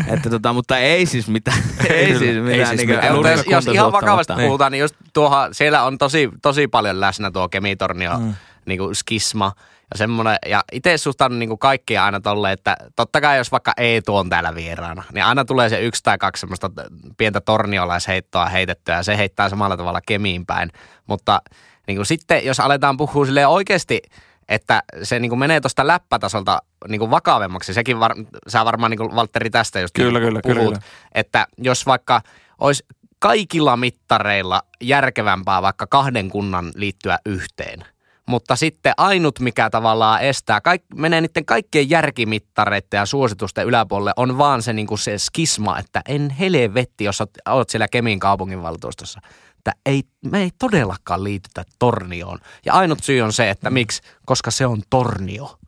[0.07, 1.59] että tota, mutta ei siis mitään.
[1.91, 2.49] ei siis mitään.
[2.61, 3.15] Ei siis niinku mitään.
[3.15, 4.47] Mutta jos, jos ihan vakavasti vastaan.
[4.47, 8.35] puhutaan, niin just tuohan, siellä on tosi, tosi paljon läsnä tuo Kemitornio mm.
[8.69, 9.53] Niin kuin skisma
[9.91, 10.37] ja semmoinen.
[10.47, 14.31] Ja itse suhtaudun niin kuin kaikkia aina tolleen, että totta kai jos vaikka Eetu on
[14.31, 16.71] täällä vieraana, niin aina tulee se yksi tai kaksi semmoista
[17.17, 20.71] pientä torniolaisheittoa heitettyä ja se heittää samalla tavalla Kemiin päin.
[21.07, 21.43] Mutta
[21.87, 24.03] niin kuin sitten, jos aletaan puhua silleen oikeasti,
[24.49, 28.15] että se niin kuin menee tuosta läppätasolta niin kuin vakavemmaksi, sekin var,
[28.49, 30.81] sä varmaan niin kuin Valtteri tästä just Kyllä, niin kyllä, puhut, kyllä, kyllä.
[31.15, 32.21] että jos vaikka
[32.59, 32.87] olisi
[33.19, 37.85] kaikilla mittareilla järkevämpää vaikka kahden kunnan liittyä yhteen,
[38.29, 44.39] mutta sitten ainut, mikä tavallaan estää, kaik, menee niiden kaikkien järkimittareiden ja suositusten yläpuolelle, on
[44.39, 49.21] vaan se, niin kuin se skisma, että en helvetti, jos oot, oot siellä Kemin kaupunginvaltuustossa,
[49.59, 52.39] että ei, me ei todellakaan liitytä Tornioon.
[52.65, 55.59] Ja ainut syy on se, että miksi, koska se on Tornio.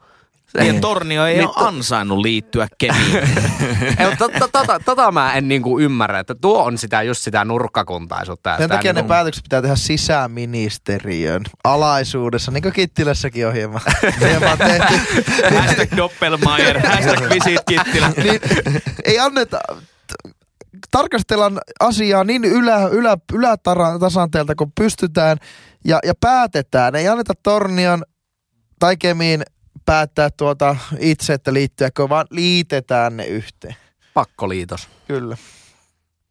[0.58, 3.28] Niin, ja Tornio ei Niin ole to- ansainnut liittyä Kemiin.
[4.38, 8.56] Tota, tota mä en niinku ymmärrä, että tuo on sitä just sitä nurkkakuntaisuutta.
[8.58, 13.80] Sen takia ne niinku- päätökset pitää tehdä sisäministeriön alaisuudessa, niin kuin Kittilässäkin on hieman,
[14.20, 14.94] hieman tehty.
[15.60, 18.12] hashtag Doppelmayr, hashtag Visit Kittilä.
[18.16, 18.40] niin,
[19.04, 19.58] ei anneta,
[20.90, 25.38] tarkastellaan asiaa niin ylä, ylä, ylätasanteelta kuin pystytään
[25.84, 26.94] ja, ja päätetään.
[26.94, 28.02] Ei anneta Tornion
[28.78, 29.42] tai Kemiin
[29.86, 33.76] päättää tuota itse, että liittyäkö, vaan liitetään ne yhteen.
[34.14, 34.88] Pakkoliitos.
[35.08, 35.36] Kyllä.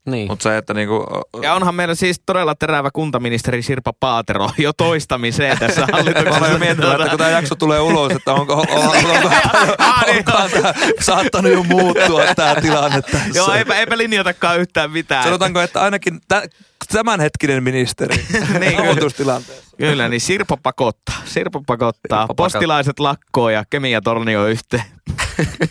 [0.05, 0.27] Niin.
[0.27, 1.05] Mutta se, että niinku,
[1.41, 6.39] Ja onhan meillä siis todella terävä kuntaministeri Sirpa Paatero jo toistamiseen tässä hallituksessa.
[6.39, 9.29] Mä olen miettinyt, että kun tämä jakso tulee ulos, että onko, on, onko,
[9.77, 10.17] Ah, niin.
[10.17, 13.29] onko tämä saattanut jo muuttua tämä tilanne tässä.
[13.33, 15.23] Joo, eipä, eipä linjoitakaan yhtään mitään.
[15.23, 16.43] Sanotaanko, että ainakin tä,
[16.91, 18.81] tämänhetkinen ministeri Niin, kyllä.
[18.81, 19.77] aloitustilanteessa.
[19.77, 21.15] Kyllä, niin Sirpa pakottaa.
[21.25, 22.21] Sirpa pakottaa.
[22.21, 24.83] Sirpa Postilaiset lakkoon ja Kemi ja Tornio yhteen.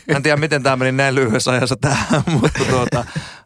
[0.09, 3.05] En tiedä, miten tämä meni näin lyhyessä ajassa tähän, mutta tuota,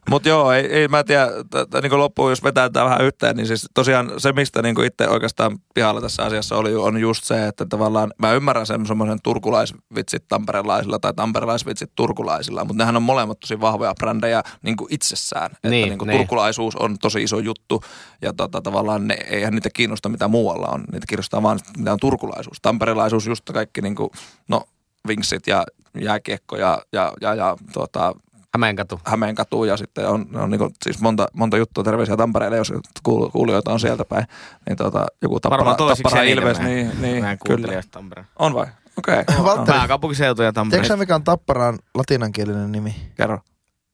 [0.09, 3.35] mut joo, ei, ei mä tiedä, t- t- niin loppuun jos vetää tämä vähän yhteen,
[3.35, 7.47] niin siis tosiaan se, mistä niin itse oikeastaan pihalla tässä asiassa oli, on just se,
[7.47, 13.39] että tavallaan mä ymmärrän sen semmoisen turkulaisvitsit tamperelaisilla tai tamperelaisvitsit turkulaisilla, mutta nehän on molemmat
[13.39, 15.51] tosi vahvoja brändejä niin itsessään.
[15.51, 16.19] Että Niin, niin kuin niin.
[16.19, 17.83] turkulaisuus on tosi iso juttu
[18.21, 21.99] ja tota, tavallaan ne, eihän niitä kiinnosta mitä muualla on, niitä kiinnostaa vaan mitä on
[21.99, 22.57] turkulaisuus.
[22.61, 24.09] Tamperelaisuus just kaikki niin kuin,
[24.47, 24.61] no
[25.07, 25.63] vinksit ja
[26.01, 28.15] jääkiekko ja, ja, ja, ja tuota,
[28.57, 29.01] Hämeenkatu.
[29.05, 32.73] Hämeenkatu ja sitten on, on niin kuin, siis monta, monta juttua terveisiä Tampereelle, jos
[33.09, 34.25] kuul- kuulijoita on sieltä päin.
[34.69, 37.83] Niin tuota, joku tappara, Varmaan toisiksi tappara Ilves, niin, niin kyllä.
[37.91, 38.25] Tampere.
[38.39, 38.67] On vai?
[38.97, 39.43] Okei, okay.
[39.43, 40.81] Valtteri, Pääkaupunkiseutu ja Tampere.
[40.81, 42.95] tiedätkö mikä on Tapparaan latinankielinen nimi?
[43.15, 43.39] kerro.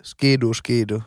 [0.03, 1.03] Skidu, skidu.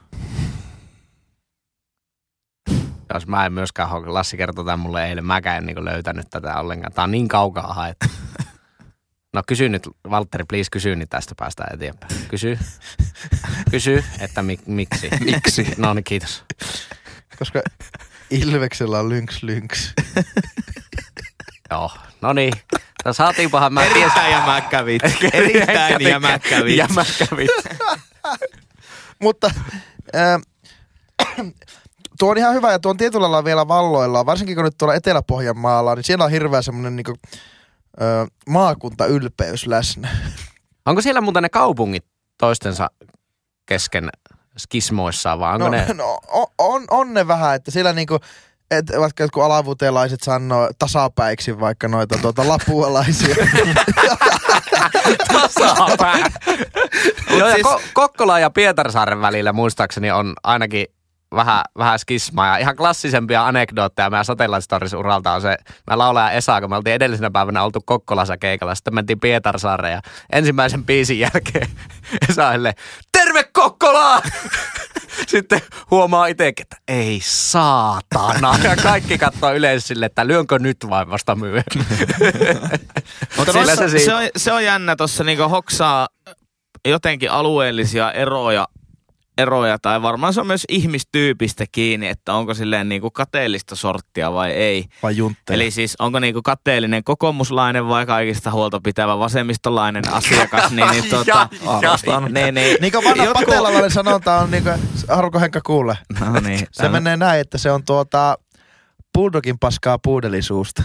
[3.14, 5.24] Jos mä en myöskään Lassi kertoi tämän mulle eilen.
[5.24, 6.92] Mäkään en niinku löytänyt tätä ollenkaan.
[6.92, 8.06] Tää on niin kaukaa haettu.
[9.32, 12.12] No kysy nyt, Valtteri, please kysy, niin tästä päästään eteenpäin.
[12.28, 12.58] Kysy.
[13.70, 15.08] Kysy, että mi- miksi.
[15.20, 15.74] Miksi?
[15.76, 16.44] No niin, kiitos.
[17.38, 17.62] Koska
[18.30, 19.92] Ilveksellä on lynx lynx.
[21.70, 21.90] Joo,
[22.20, 22.52] no niin.
[23.04, 25.28] No saatiinpahan mä Erittäin jämäkkä vitsi.
[25.32, 26.76] Erittäin jämäkkä vitsi.
[26.76, 27.68] Jämäkkä vitsi.
[29.22, 29.50] Mutta
[30.16, 30.40] äh,
[32.18, 34.94] tuo on ihan hyvä ja tuo on tietyllä lailla vielä valloillaan, varsinkin kun nyt tuolla
[34.94, 37.18] Etelä-Pohjanmaalla, niin siellä on hirveä semmoinen niin
[38.02, 40.08] äh, maakuntaylpeys läsnä.
[40.86, 42.04] Onko siellä muuten ne kaupungit
[42.38, 42.90] toistensa
[43.66, 44.10] kesken
[44.58, 45.86] skismoissaan, vai onko No, ne...
[45.94, 48.18] no on, on, on ne vähän, että siellä niinku,
[48.70, 53.34] et, vaikka jotkut alavutelaiset sanoo tasapäiksi vaikka noita tuota lapualaisia.
[55.32, 56.30] Tasapää.
[57.30, 60.86] Joo, ja siis- Ko- Kokkola ja Pietarsaaren välillä muistaakseni on ainakin
[61.34, 62.46] vähän, vähän skismaa.
[62.46, 65.56] Ja ihan klassisempia anekdootteja meidän Satellite Stories uralta on se,
[65.90, 70.00] mä laulan Esa, kun me oltiin edellisenä päivänä oltu Kokkolassa keikalla, sitten mentiin Pietarsaareen ja
[70.32, 71.68] ensimmäisen biisin jälkeen
[72.28, 72.74] Esaille,
[73.12, 74.22] terve Kokkola!
[75.26, 78.58] Sitten huomaa itsekin, että ei saatana.
[78.62, 81.86] Ja kaikki katsoo yleensä sille, että lyönkö nyt vai vasta myöhemmin.
[83.36, 86.08] Mutta se se, on, se on jännä tuossa niinku hoksaa
[86.84, 88.68] jotenkin alueellisia eroja
[89.38, 94.50] eroja, tai varmaan se on myös ihmistyypistä kiinni, että onko silleen niinku kateellista sorttia vai
[94.50, 94.84] ei.
[95.02, 95.54] Vai juntteja.
[95.54, 101.48] Eli siis onko niinku kateellinen kokoomuslainen vai kaikista huolta pitävä vasemmistolainen asiakas, niin, niin tota,
[101.66, 102.34] Arvostan.
[102.34, 105.96] niin, niin, Niin kuin vanha jotkut- patelalainen sanonta on, niin kuin, Henkka kuulla?
[106.20, 108.38] No niin, Se menee näin, että se on tuota
[109.18, 110.82] Bulldogin paskaa puudelisuusta.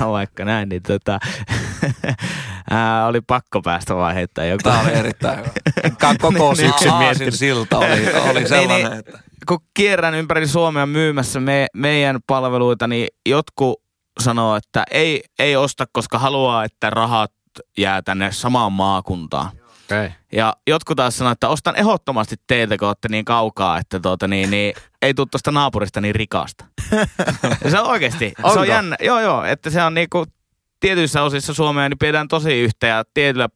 [0.10, 1.18] vaikka näin, niin tota,
[2.70, 4.62] ää, oli pakko päästä vaan heittää joku.
[4.62, 5.50] Tämä oli erittäin hyvä.
[5.84, 7.34] Enkä koko Niin, syksyn Aasin miettinyt.
[7.34, 13.82] silta oli, oli sellainen, että kun kierrän ympäri Suomea myymässä me, meidän palveluita, niin jotkut
[14.20, 17.32] sanoo, että ei, ei osta, koska haluaa, että rahat
[17.78, 19.50] jää tänne samaan maakuntaan.
[19.84, 20.10] Okay.
[20.32, 24.50] Ja jotkut taas sanoo, että ostan ehdottomasti teiltä, kun olette niin kaukaa, että tuota, niin,
[24.50, 26.64] niin, ei tule tuosta naapurista niin rikasta.
[27.70, 28.60] Se on oikeasti, se Onko?
[28.60, 28.96] on jännä.
[29.00, 30.26] Joo, joo, että se on niinku
[30.80, 33.48] tietyissä osissa Suomea niin pidetään tosi yhtä ja tietyllä,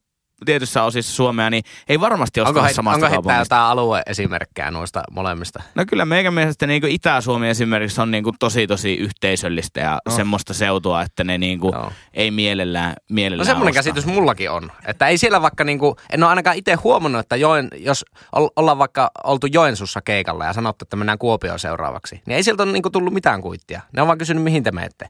[0.45, 3.55] tietyissä osissa Suomea niin ei varmasti Onko, he, samasta onko heittää kaupungista.
[3.55, 5.63] jotain alueesimerkkejä noista molemmista?
[5.75, 10.17] No kyllä meidän mielestä niin Itä-Suomi esimerkiksi on niin tosi tosi yhteisöllistä ja No.
[10.17, 11.93] semmoista seutua, että ne niin Joo.
[12.15, 13.83] ei mielellään, No mielellään semmoinen ostaa.
[13.93, 14.73] käsitys mullakin on.
[14.87, 18.79] Että ei siellä vaikka niinku, en ole ainakaan itse huomannut, että Joen, jos ol- ollaan
[18.79, 22.91] vaikka oltu Joensuussa keikalla ja sanottu, että mennään Kuopioon seuraavaksi, niin ei sieltä ole niinku
[22.91, 23.81] tullut mitään kuittia.
[23.93, 25.09] Ne on vaan kysynyt, mihin te menette.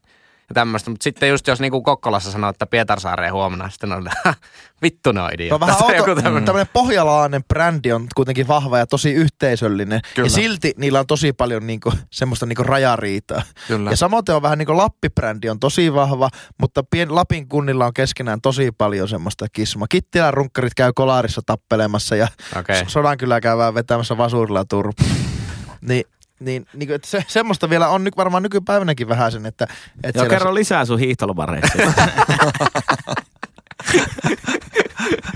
[0.48, 0.90] Ja tämmöistä.
[0.90, 4.10] Mutta sitten just jos niinku Kokkolassa sanoo, että Pietarsaareen huomenna, sitten on
[4.82, 6.44] vittu ne on Se on vähän outo, tämmönen.
[6.44, 10.00] tämmöinen pohjalainen brändi on kuitenkin vahva ja tosi yhteisöllinen.
[10.14, 10.26] Kyllä.
[10.26, 13.42] Ja silti niillä on tosi paljon niinku, semmoista niinku rajariitaa.
[13.68, 13.90] kyllä.
[13.90, 16.30] Ja samoin on vähän niin kuin Lappi-brändi on tosi vahva,
[16.60, 19.86] mutta pien, Lapin kunnilla on keskenään tosi paljon semmoista kismaa.
[19.88, 22.28] Kittilän runkkarit käy kolaarissa tappelemassa ja
[22.58, 22.84] okay.
[22.86, 25.04] sodan kyllä käydään vetämässä vasurilla turpa.
[25.88, 26.04] niin,
[26.44, 29.66] niin, niin kuin, että se, semmoista vielä on nyt varmaan nykypäivänäkin vähän sen, että,
[30.04, 31.78] että Joo, kerro lisää sun hiihtolobareista.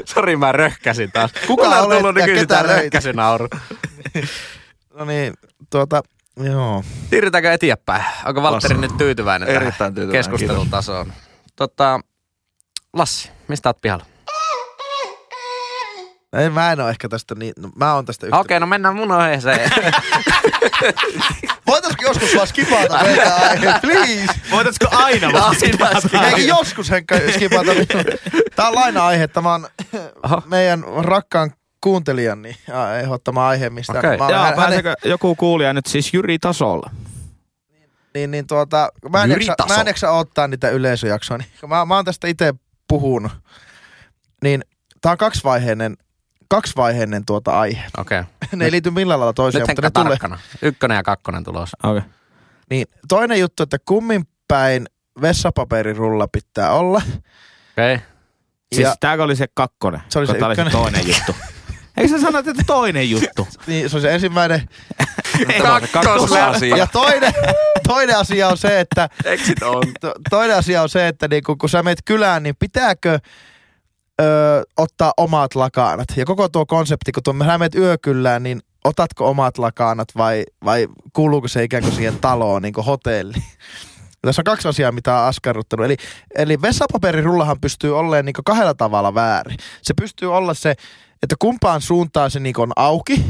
[0.05, 1.33] Sori, mä röhkäsin taas.
[1.47, 2.81] Kuka Mulla on tullut nykyisin tää löit?
[2.81, 3.49] röhkäsynauru.
[4.99, 5.35] No niin,
[5.71, 6.03] tuota,
[6.43, 6.85] joo.
[7.11, 8.05] Siirrytäänkö eteenpäin?
[8.27, 8.89] Onko Valtteri Lassi.
[8.89, 11.13] nyt tyytyväinen Erittäin tyytyväinen, keskustelun tasoon?
[11.57, 12.01] Tota,
[12.93, 14.05] Lassi, mistä oot pihalla?
[16.33, 18.39] Ei, mä en ole ehkä tästä niin, no, mä oon tästä yhtä.
[18.39, 19.71] Okei, no mennään mun aiheeseen.
[21.67, 24.41] Voitaisko joskus vaan skipata meitä aihe, please?
[24.51, 25.57] Voitaisiko aina vaan
[26.27, 27.71] Eikä joskus Henkka skipata.
[28.57, 29.29] Tää on laina-aihe.
[29.29, 29.69] Tämä on
[30.25, 30.43] Oho.
[30.47, 32.57] meidän rakkaan kuuntelijan niin,
[33.03, 34.17] ehdottama aihe, mistä Okei.
[34.19, 36.91] mä olen Joo, hä- pääseekö joku kuulija nyt siis Jyri tasolla?
[38.15, 39.75] niin, niin tuota, mä en, jaksa, Taso.
[39.75, 41.39] mä en jaksa ottaa niitä yleisöjaksoja.
[41.39, 42.55] Niin, mä, mä oon tästä itse
[42.89, 43.33] puhunut.
[44.43, 44.65] Niin
[45.01, 45.97] tää on kaksivaiheinen,
[46.49, 47.85] kaksivaiheinen tuota aihe.
[47.99, 48.23] Okei.
[48.57, 50.39] ne ei liity millään lailla toisiaan, Nyt mutta ne tulee.
[50.63, 51.71] Ykkönen ja kakkonen tulos.
[51.83, 51.99] Okei.
[51.99, 52.11] Okay.
[52.71, 54.87] Niin, toinen juttu, että kummin päin
[55.23, 57.03] vessapaperirulla pitää olla.
[57.73, 57.95] Okei.
[57.95, 58.07] Okay.
[58.75, 60.01] Siis Ja- tääkö oli se kakkonen?
[60.09, 60.73] Se oli se kun tää ykkönen.
[60.73, 61.35] toinen juttu.
[61.97, 63.49] Eikö sä sanoit, että toinen juttu?
[63.67, 64.69] Niin, se on se ensimmäinen.
[65.37, 66.77] Se kakkosasia.
[66.77, 67.33] Ja toinen,
[67.89, 69.83] toinen asia on se, että Exit on.
[70.01, 73.19] to, toinen asia on se, että niinku, kun sä menet kylään, niin pitääkö
[74.21, 74.25] ö,
[74.77, 76.09] ottaa omat lakanat?
[76.17, 80.89] Ja koko tuo konsepti, kun tuo, sä menet yökylään, niin otatko omat lakanat vai, vai
[81.13, 83.45] kuuluuko se ikään kuin siihen taloon, niin kuin hotelliin?
[84.23, 85.87] Tässä on kaksi asiaa, mitä on askarruttanut.
[85.87, 85.97] Eli,
[86.35, 89.59] eli vessapaperirullahan pystyy olemaan niin kahdella tavalla väärin.
[89.83, 90.75] Se pystyy olla se,
[91.23, 93.25] että kumpaan suuntaan se niin on auki,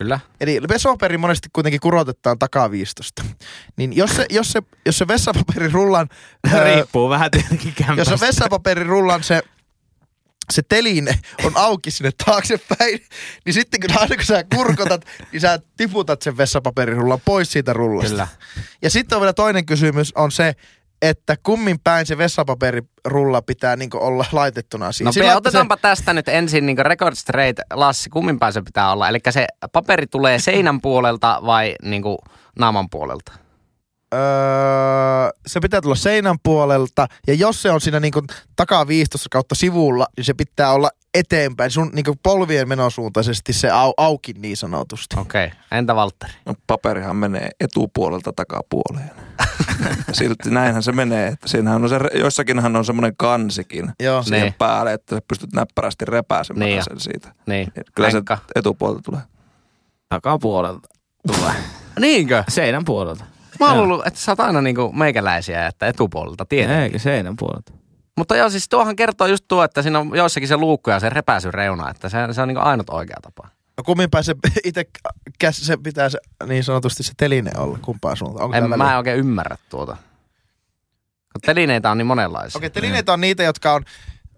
[0.00, 0.20] Kyllä.
[0.40, 3.22] Eli vesopaperi monesti kuitenkin kurotetaan takaviistosta.
[3.76, 6.08] Niin jos se, jos se, jos se vessapaperirullan...
[6.64, 8.16] Riippuu vähän tietenkin jos kämpästä.
[8.16, 9.42] se vessapaperirullan se,
[10.50, 13.00] se teline on auki sinne taaksepäin,
[13.44, 18.10] niin sitten kun aina kun sä kurkotat, niin sä tiputat sen vessapaperirullan pois siitä rullasta.
[18.10, 18.28] Kyllä.
[18.82, 20.54] Ja sitten on vielä toinen kysymys on se,
[21.02, 25.14] että kummin päin se vessapaperirulla pitää niinku olla laitettuna siihen.
[25.14, 27.60] No että otetaanpa tästä nyt ensin niin record straight.
[27.72, 29.08] Lassi, kummin päin se pitää olla?
[29.08, 32.02] Eli se paperi tulee seinän puolelta vai niin
[32.58, 33.32] naaman puolelta?
[34.14, 34.20] Öö,
[35.46, 38.22] se pitää tulla seinän puolelta, ja jos se on siinä niinku
[38.56, 44.32] takaviistossa kautta sivulla, niin se pitää olla eteenpäin, sun niinku polvien menosuuntaisesti se au, auki
[44.32, 45.16] niin sanotusti.
[45.20, 45.46] Okei.
[45.46, 45.58] Okay.
[45.78, 46.32] Entä Valtteri?
[46.46, 49.10] No, paperihan menee etupuolelta takapuoleen.
[50.12, 51.26] Silti näinhän se menee.
[51.28, 54.22] Että siinähän on se, joissakinhan on semmoinen kansikin Joo.
[54.22, 54.54] siihen Niin.
[54.58, 56.84] päälle, että sä pystyt näppärästi repääsemään Niin.
[56.84, 57.34] sen siitä.
[57.46, 57.72] Niin.
[57.94, 58.36] Kyllä Henkka.
[58.36, 59.20] se etupuolelta tulee.
[60.08, 60.88] Takapuolelta
[61.26, 61.54] tulee.
[62.00, 62.44] Niinkö?
[62.48, 63.24] Seinän puolelta.
[63.60, 66.82] Mä oon luullut, että sä oot aina niinku meikäläisiä, että etupuolelta tietenkin.
[66.82, 67.72] Eikö seinän puolelta?
[68.16, 71.10] Mutta joo, siis tuohan kertoo just tuo, että siinä on joissakin se luukku ja se
[71.10, 73.48] repäisy reuna, että se, se on niinku ainut oikea tapa.
[73.76, 74.84] No kummin päin se itse
[75.38, 78.44] käs, se pitää se, niin sanotusti se teline olla, kumpaan suuntaan.
[78.44, 78.92] Onko En, mä väliä?
[78.92, 79.96] en oikein ymmärrä tuota.
[81.32, 82.58] Kun telineitä on niin monenlaisia.
[82.58, 83.84] Okei, telineitä on niitä, jotka on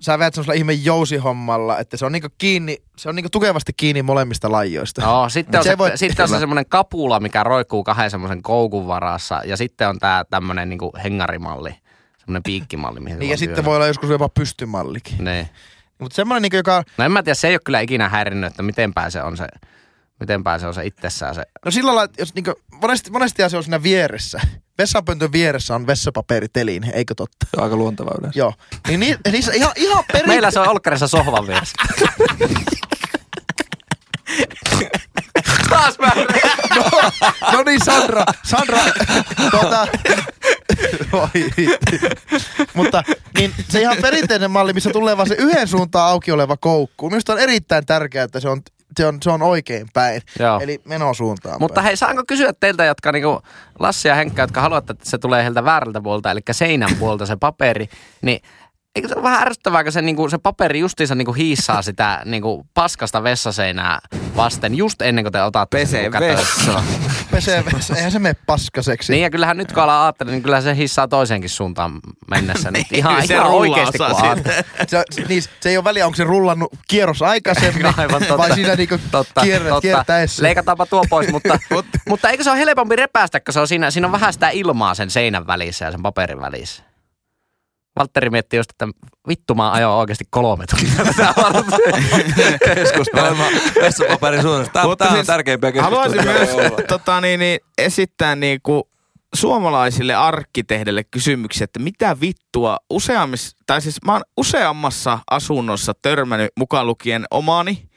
[0.03, 4.03] sä veät semmoisella ihme jousihommalla, että se on niinku kiinni, se on niinku tukevasti kiinni
[4.03, 5.03] molemmista lajoista.
[5.03, 8.87] Joo, sitten on, se voi- sitten on se semmoinen kapula, mikä roikkuu kahden semmoisen koukun
[8.87, 9.43] varassa.
[9.45, 11.75] Ja sitten on tää tämmönen niinku hengarimalli,
[12.19, 13.01] semmoinen piikkimalli.
[13.01, 15.25] Mihin Niin, ja sitten voi olla joskus jopa pystymallikin.
[15.25, 15.49] Niin.
[15.99, 18.62] Mutta semmoinen, niinku, joka, No en mä tiedä, se ei ole kyllä ikinä häirinnyt, että
[18.62, 19.47] mitenpä se on se,
[20.22, 21.42] mitenpä se on se itsessään se.
[21.64, 24.40] no sillä lailla, jos niinku, monesti, monesti se on siinä vieressä.
[24.78, 27.46] Vessapöntön vieressä on vessapaperitelin, eikö totta?
[27.50, 28.38] Se on aika luonteva yleensä.
[28.38, 28.54] Joo.
[28.88, 30.28] Niin, niin niissä ihan, ihan perin...
[30.28, 31.76] Meillä se on Olkkarissa sohvan vieressä.
[35.70, 36.11] Taas mä
[37.52, 38.78] No niin, Sandra, Sandra,
[39.50, 39.87] tuota.
[42.74, 43.02] Mutta
[43.38, 47.11] niin se ihan perinteinen malli, missä tulee vaan se yhden suuntaan auki oleva koukku.
[47.11, 48.62] Minusta on erittäin tärkeää, että se on,
[48.96, 50.22] se on, se on oikein päin.
[50.38, 50.61] Joo.
[50.61, 51.85] Eli menosuuntaan Mutta päin.
[51.85, 53.42] hei, saanko kysyä teiltä, jotka niinku
[53.78, 57.37] Lassi ja Henkka, jotka haluatte, että se tulee heiltä väärältä puolta, eli seinän puolta se
[57.37, 57.88] paperi,
[58.22, 58.42] niin
[58.96, 62.66] eikö se ole vähän ärsyttävää, kun se, niinku, se paperi justiinsa niinku hiissaa sitä niinku
[62.74, 63.98] paskasta vessaseinää
[64.37, 66.38] vasten just ennen kuin te otatte sen Pesee niinku käteen?
[66.38, 66.83] vessa.
[67.31, 69.12] Pesee vessa, eihän se mene paskaseksi.
[69.12, 72.00] Niin ja kyllähän nyt kun ollaan ajattelin, niin kyllä se hissaa toiseenkin suuntaan
[72.31, 72.70] mennessä.
[72.70, 74.64] Nyt ihan, se ihan oikeasti kun ajattelee.
[74.88, 78.38] Se, se, niin, se ei ole väliä, onko se rullannut kierros aikaisemmin Aivan totta.
[78.38, 79.81] vai siinä niinku totta, kierrät, totta.
[79.81, 80.42] kiertäessä.
[80.42, 81.59] Leikataanpa tuo pois, mutta,
[82.09, 84.94] mutta eikö se ole helpompi repästä, kun se on siinä, siinä on vähän sitä ilmaa
[84.94, 86.91] sen seinän välissä ja sen paperin välissä.
[87.96, 88.88] Valtteri miettii just, että
[89.28, 91.35] vittu mä ajoin oikeasti kolme tuntia tätä
[93.81, 94.72] vessapaperin suunnasta.
[94.72, 96.02] Tämä, tämä on siis tärkeimpiä keskusteluja.
[96.02, 98.88] Haluaisin myös tota, niin, niin, esittää niinku
[99.35, 106.87] suomalaisille arkkitehdeille kysymyksiä, että mitä vittua useammissa, tai siis mä oon useammassa asunnossa törmännyt mukaan
[106.87, 107.88] lukien omani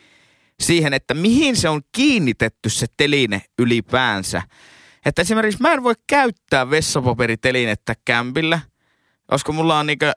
[0.59, 4.41] siihen, että mihin se on kiinnitetty se teline ylipäänsä.
[5.05, 8.59] Että esimerkiksi mä en voi käyttää vessapaperitelinettä kämpillä,
[9.27, 10.11] koska mulla on niinkö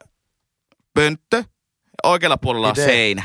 [0.94, 1.44] pönttö,
[2.04, 2.86] oikealla puolella on Idea.
[2.86, 3.22] seinä.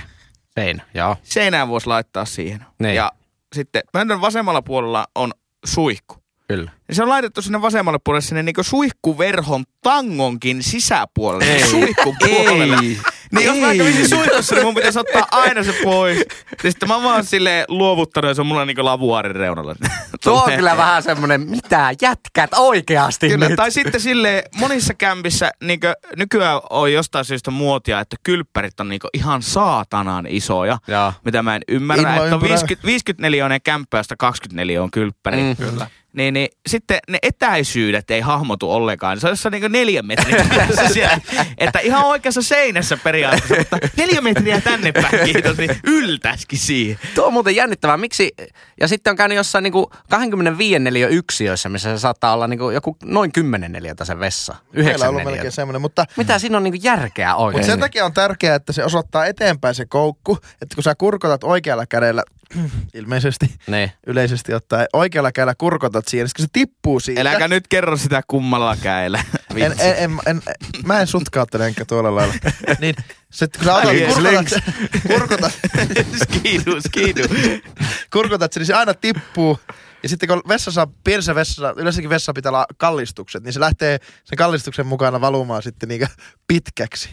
[0.55, 1.15] Seinä, joo.
[1.23, 2.65] Seinään voisi laittaa siihen.
[2.79, 2.95] Niin.
[2.95, 3.11] Ja
[3.55, 5.31] sitten pöntön vasemmalla puolella on
[5.65, 6.15] suihku.
[6.47, 6.71] Kyllä.
[6.87, 11.53] Ja se on laitettu sinne vasemmalle puolelle sinne niinku suihkuverhon tangonkin sisäpuolelle.
[11.53, 11.67] Ei.
[11.69, 12.77] Suihkupuolelle.
[12.83, 12.97] Ei.
[13.33, 13.77] Niin jos mä Ei.
[13.77, 16.17] kävisin suihkussa, niin mun pitäisi ottaa aina se pois.
[16.63, 19.75] Ja sitten mä vaan silleen luovuttanut ja se on mulla niinku lavuaarin reunalla.
[20.23, 23.55] Tuo on kyllä vähän semmonen, mitä jätkät oikeasti Kyllä, nyt.
[23.55, 29.07] tai sitten sille monissa kämpissä niinkö, nykyään on jostain syystä muotia, että kylppärit on niinku
[29.13, 30.77] ihan saatanan isoja.
[30.87, 31.13] Joo.
[31.25, 32.49] Mitä mä en ymmärrä, Inno että on ympyrä.
[32.49, 35.41] 50, 54 on kämppä, josta 24 on kylppäri.
[35.41, 35.55] Mm.
[35.55, 35.87] Kyllä.
[36.13, 39.19] Niin, niin, sitten ne etäisyydet ei hahmotu ollenkaan.
[39.19, 40.45] Se on jossain niinku neljä metriä
[40.93, 41.17] siellä.
[41.57, 46.99] Että ihan oikeassa seinässä periaatteessa, mutta neljä metriä tänne päin, kiitos, niin yltäskin siihen.
[47.15, 47.97] Tuo on muuten jännittävää.
[47.97, 48.31] Miksi?
[48.81, 52.97] Ja sitten on käynyt jossain niinku 25 neliö yksiöissä, missä se saattaa olla niinku joku
[53.03, 54.55] noin 10 neliötä se vessa.
[54.73, 57.59] Meillä on 9 ollut melkein semmoinen, mutta Mitä siinä on niinku järkeä oikein?
[57.59, 61.43] Mutta sen takia on tärkeää, että se osoittaa eteenpäin se koukku, että kun sä kurkotat
[61.43, 62.23] oikealla kädellä,
[62.93, 63.91] ilmeisesti Niin.
[64.07, 67.21] yleisesti ottaen, oikealla kädellä kurkotat siihen, niin kun se tippuu siitä.
[67.21, 69.23] Äläkä nyt kerro sitä kummalla käellä.
[69.55, 70.41] en, en, en, en,
[70.85, 72.33] mä en sutkauttele enkä tuolla lailla.
[72.81, 72.95] niin,
[73.31, 74.63] se, kun sä otat, Yes, kurkotat,
[75.07, 75.53] kurkotat,
[76.23, 77.21] skidu, skidu.
[78.13, 79.59] kurkotat sen, niin se aina tippuu.
[80.03, 84.37] Ja sitten kun vessassa, pienessä vessassa, yleensäkin vessa pitää olla kallistukset, niin se lähtee sen
[84.37, 86.07] kallistuksen mukana valumaan sitten niinkö
[86.47, 87.09] pitkäksi.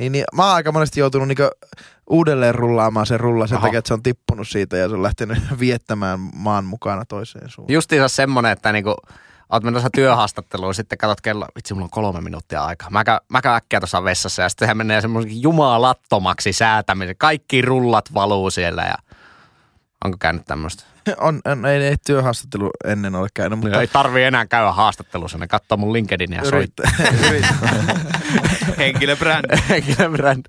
[0.00, 1.50] Niin, niin mä oon aika monesti joutunut niinkö
[2.10, 3.66] uudelleen rullaamaan sen rulla sen Aha.
[3.66, 7.74] takia, että se on tippunut siitä ja se on lähtenyt viettämään maan mukana toiseen suuntaan.
[7.74, 8.94] Justiinsa semmonen, että niinku,
[9.50, 12.90] oot menossa työhaastatteluun, sitten katsot kello, vitsi mulla on kolme minuuttia aikaa.
[12.90, 17.16] Mä käyn, mä käyn äkkiä tuossa vessassa ja sitten se menee semmoisen jumalattomaksi säätämisen.
[17.18, 18.94] Kaikki rullat valuu siellä ja
[20.04, 20.84] onko käynyt tämmöistä?
[21.18, 25.48] On, on, ei, ei työhaastattelu ennen ole käynyt, mutta Ei tarvii enää käydä haastattelussa, ne
[25.48, 26.90] katsoo mun LinkedIn ja soittaa.
[28.78, 29.48] Henkilöbrändi.
[29.68, 30.48] Henkilöbrändi.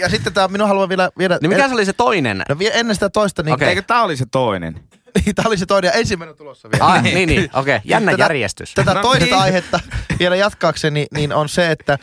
[0.00, 1.38] ja sitten tämä, minun haluan vielä viedä...
[1.42, 2.42] niin mikä se oli se toinen?
[2.48, 3.64] No vie, ennen sitä toista, niin, Okei.
[3.66, 3.68] okay.
[3.68, 4.80] Eikö tää oli se toinen?
[5.24, 6.84] niin tämä oli se toinen ja ensimmäinen on tulossa vielä.
[6.84, 7.76] Ah, niin, niin, okei.
[7.76, 7.80] Okay.
[7.84, 8.74] Jännä Tätä- järjestys.
[8.74, 9.38] Tätä No toista niin.
[9.38, 9.80] aihetta
[10.18, 11.98] vielä jatkaakseni, niin on se, että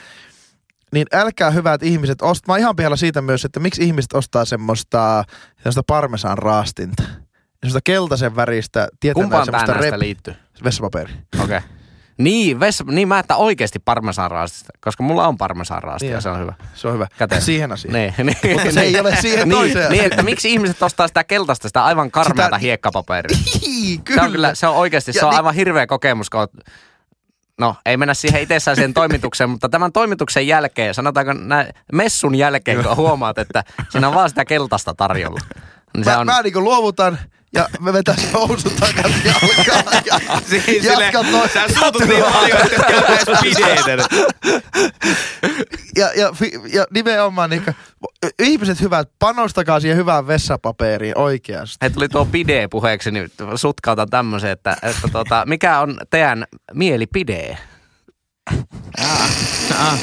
[0.94, 5.24] niin älkää hyvät ihmiset, ost, mä ihan pihalla siitä myös, että miksi ihmiset ostaa semmoista,
[5.58, 7.04] semmoista parmesan raastinta.
[7.60, 10.36] Semmoista keltaisen väristä, Kumpaan tää semmoista rep- liittyy?
[10.64, 11.14] vessapaperi.
[11.44, 11.58] Okei.
[11.58, 11.62] Okay.
[12.18, 16.40] Niin, vessa, niin mä että oikeasti parmesanraastista, koska mulla on parmesanraasti Niin ja se on
[16.40, 16.54] hyvä.
[16.74, 17.08] Se on hyvä.
[17.18, 17.42] Käteen.
[17.42, 17.94] Siihen asiaan.
[17.94, 18.54] Niin, niin.
[18.54, 21.86] Mutta se ei ole siihen niin, toiseen Niin, että miksi ihmiset ostaa sitä keltaista, sitä
[21.86, 23.38] aivan karmeata Sitä- hiekkapaperia.
[23.62, 26.48] Niin, Se on kyllä, se on oikeasti, Ja se on niin- aivan hirveä kokemus, kun
[27.60, 32.84] No, ei mennä siihen itsessään siihen toimitukseen, mutta tämän toimituksen jälkeen, sanotaanko näin, messun jälkeen,
[32.84, 35.40] kun huomaat, että siinä on vaan sitä keltaista tarjolla.
[35.96, 37.20] Niin se Mä, on, mä niinku luovutan
[37.54, 40.04] ja me vetäisiin housut takaisin jalkaan.
[40.06, 44.08] Ja, Siis Jatka toi- sä suutut niin paljon, että käytäis pideitä.
[45.98, 47.64] ja, ja, fi- ja nimenomaan niin
[48.40, 51.78] ihmiset hyvät, panostakaa siihen hyvään vessapaperiin oikeasti.
[51.82, 57.58] Hei, tuli tuo pide puheeksi, niin sutkautan tämmöisen, että, että tota, mikä on teidän mielipide?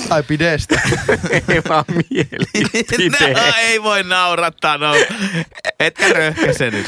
[0.08, 0.80] Tai pidestä.
[1.48, 3.06] Ei vaan mielipide.
[3.34, 4.94] No, ei voi naurattaa, no.
[5.80, 6.86] Etkä röhkäse nyt.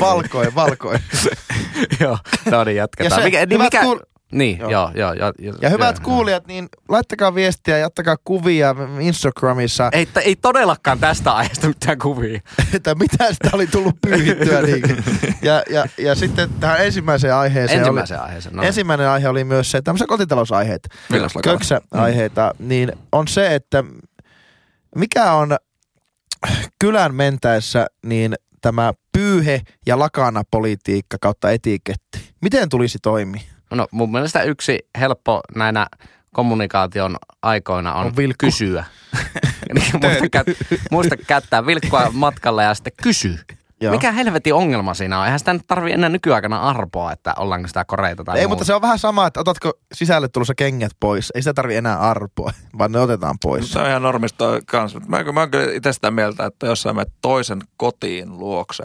[0.00, 1.00] valkoin, valkoin.
[2.00, 2.18] Joo,
[2.50, 3.20] no niin, Ja jatketaan.
[3.20, 4.00] se- mikä, niin hyvät mikä, kuul-
[4.32, 4.70] niin, Joo.
[4.70, 5.54] joo, joo, joo, joo.
[5.62, 6.04] Ja hyvät joo.
[6.04, 12.40] kuulijat, niin laittakaa viestiä, jättäkää kuvia Instagramissa, Ei, ei todellakaan tästä aiheesta mitään kuvia.
[12.74, 14.62] että mitä sitä oli tullut pyyhittyä.
[14.62, 14.82] Niin.
[15.42, 18.56] Ja, ja, ja sitten tähän ensimmäiseen aiheeseen Ensimmäisen oli, aiheeseen.
[18.56, 18.62] No.
[18.62, 20.88] ensimmäinen aihe oli myös se, tämmöisiä kotitalousaiheet,
[21.42, 23.84] köksäaiheita, niin on se, että
[24.96, 25.56] mikä on
[26.78, 32.30] kylän mentäessä niin tämä pyyhe- ja lakanapolitiikka kautta etiketti.
[32.42, 33.57] Miten tulisi toimia?
[33.74, 35.86] No mun mielestä yksi helppo näinä
[36.32, 38.46] kommunikaation aikoina on, On vilkku.
[38.46, 38.84] kysyä.
[39.74, 43.38] Niin, muista, kät- muista käyttää vilkkua matkalla ja sitten kysy.
[43.80, 43.92] Joo.
[43.92, 45.24] Mikä helvetin ongelma siinä on?
[45.24, 48.48] Eihän sitä nyt tarvi enää nykyaikana arpoa, että ollaanko sitä koreita tai Ei, muuta.
[48.48, 51.32] mutta se on vähän sama, että otatko sisälle tulossa kengät pois.
[51.34, 53.72] Ei sitä tarvi enää arpoa, vaan ne otetaan pois.
[53.72, 55.00] Se on ihan normista kanssa.
[55.08, 58.84] Mä, mä oon kyllä itse sitä mieltä, että jos sä menet toisen kotiin luokse,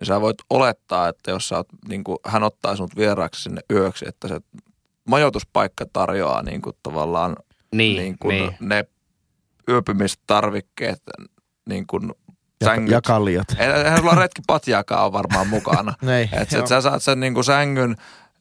[0.00, 3.60] niin sä voit olettaa, että jos sä oot, niin kuin, hän ottaa sinut vieraaksi sinne
[3.72, 4.40] yöksi, että se
[5.08, 7.36] majoituspaikka tarjoaa niin kuin, tavallaan
[7.74, 8.56] Niin, niin kuin, niin.
[8.60, 8.84] ne
[9.68, 11.02] yöpymistarvikkeet,
[11.68, 12.12] niin kuin
[12.60, 12.90] Ja, sängyt.
[12.90, 13.46] ja kalliot.
[13.58, 15.94] Eihän sulla retkipatjaakaan ole varmaan mukana.
[16.16, 16.60] Ei, Et, joo.
[16.60, 17.96] et sä saat sen niinku sängyn,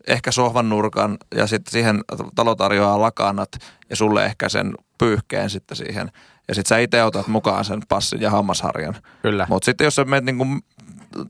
[0.07, 2.01] ehkä sohvan nurkan ja sitten siihen
[2.35, 3.49] talo tarjoaa lakanat
[3.89, 6.11] ja sulle ehkä sen pyyhkeen sitten siihen.
[6.47, 8.95] Ja sitten sä itse otat mukaan sen passin ja hammasharjan.
[9.21, 9.45] Kyllä.
[9.49, 10.45] Mutta sitten jos sä menet niinku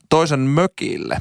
[0.09, 1.17] toisen mökille,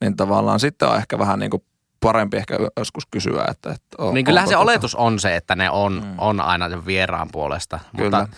[0.00, 1.64] niin tavallaan sitten on ehkä vähän niinku
[2.00, 5.56] parempi ehkä joskus kysyä, että, että on, Niin kyllähän se tota- oletus on se, että
[5.56, 6.14] ne on, Mm.
[6.18, 7.80] on aina sen vieraan puolesta.
[7.96, 8.28] Kyllä.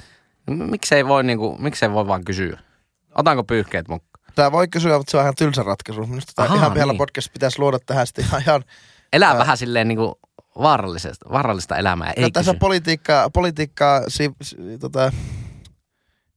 [0.51, 2.59] Mutta miksei voi, niinku, miksei voi vaan kysyä?
[3.15, 4.11] Otanko pyyhkeet mukaan?
[4.35, 6.07] Tämä voi kysyä, mutta se on ihan tylsä ratkaisu.
[6.07, 6.99] Minusta tämä Ahaa, ihan pihalla niin.
[6.99, 8.65] podcast pitäisi luoda tähän sitten ihan, ihan
[9.13, 9.39] Elää Ää.
[9.39, 10.19] vähän silleen niinku
[10.59, 12.59] vaarallisesta, vaarallista elämää, ei no, tässä kysy.
[12.59, 15.13] politiikkaa, politiikkaa si, si, tota,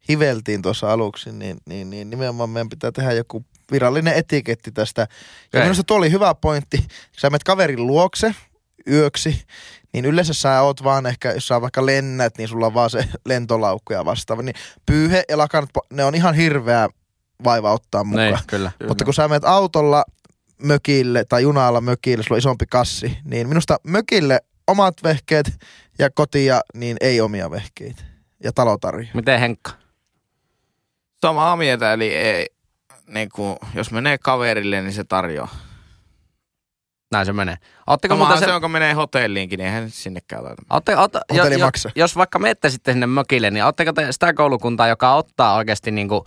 [0.09, 5.07] hiveltiin tuossa aluksi, niin, niin, niin nimenomaan meidän pitää tehdä joku virallinen etiketti tästä.
[5.53, 6.77] Ja minusta tuo oli hyvä pointti.
[6.77, 6.87] Kun
[7.19, 8.35] sä menet kaverin luokse
[8.87, 9.43] yöksi,
[9.93, 13.07] niin yleensä sä oot vaan ehkä, jos sä vaikka lennät, niin sulla on vaan se
[13.27, 14.41] lentolaukku ja vastaava.
[14.41, 14.55] Niin
[14.85, 16.89] pyyhe ja lakanat, ne on ihan hirveä
[17.43, 18.27] vaiva ottaa mukaan.
[18.27, 18.71] Niin, kyllä.
[18.87, 20.05] Mutta kun sä menet autolla
[20.63, 25.59] mökille tai junalla mökille, sulla on isompi kassi, niin minusta mökille omat vehkeet
[25.99, 28.03] ja kotia niin ei omia vehkeitä.
[28.43, 29.11] Ja talo tarjoaa.
[29.13, 29.71] Miten Henkka?
[31.27, 32.47] Samaa mieltä, eli ei,
[33.07, 35.55] niin kuin, jos menee kaverille, niin se tarjoaa.
[37.11, 37.57] Näin se menee.
[37.87, 40.63] Ootteko Samahan muuten se, se, jonka menee hotelliinkin, niin eihän sinnekään laita.
[40.69, 41.91] Ootte, ootte, jo, jo, maksaa.
[41.95, 46.25] jos vaikka menette sitten sinne mökille, niin ootteko te sitä koulukuntaa, joka ottaa oikeasti niinku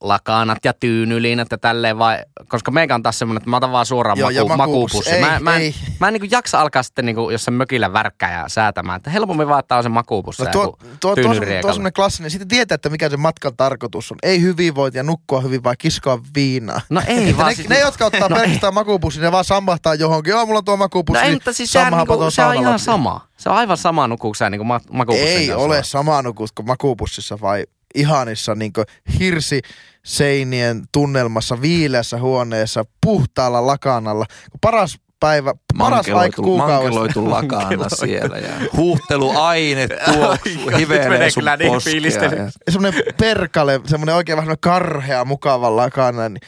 [0.00, 3.86] lakanat ja tyynyliinat ja tälleen vai, koska meikä on taas semmoinen, että mä otan vaan
[3.86, 5.10] suoraan Joo, maku, makuupussi.
[5.10, 8.48] Ei, mä, mä, en, mä en niinku jaksa alkaa sitten niinku jossain mökillä värkkää ja
[8.48, 10.44] säätämään, että helpommin vaan ottaa sen makuupussi.
[10.44, 12.30] No tuo, tuo, tuo, tuo, tuo on semmoinen klassinen.
[12.30, 14.18] Sitten tietää, että mikä se matkan tarkoitus on.
[14.22, 16.80] Ei hyvinvointi ja nukkua hyvin, vaan kiskoa viinaa.
[16.90, 19.94] No ei Että vaan ne, siis, ne, jotka ottaa no pelkästään makuupussin, ne vaan sammahtaa
[19.94, 20.30] johonkin.
[20.30, 21.18] Joo, mulla on tuo makuupussi.
[21.18, 23.28] No ei, niin mutta siis sehän niinku, se on ihan sama.
[23.36, 27.64] Se on aivan sama nukuuksää niinku ma- makuupussin Ei ole sama nukuus kuin makuupussissa vai
[27.94, 28.72] ihanissa niin
[29.18, 29.60] hirsi
[30.04, 34.26] seinien tunnelmassa, viileässä huoneessa, puhtaalla lakanalla.
[34.60, 37.00] Paras päivä, paras aika kuukaudesta.
[37.00, 44.14] mankeloitu lakana siellä ja huuhteluaine tuoksuu, hivelee menee sun kyllä niin ja- semmoinen perkale, semmoinen
[44.14, 46.28] oikein vähän karhea, mukava lakana.
[46.28, 46.40] Niin.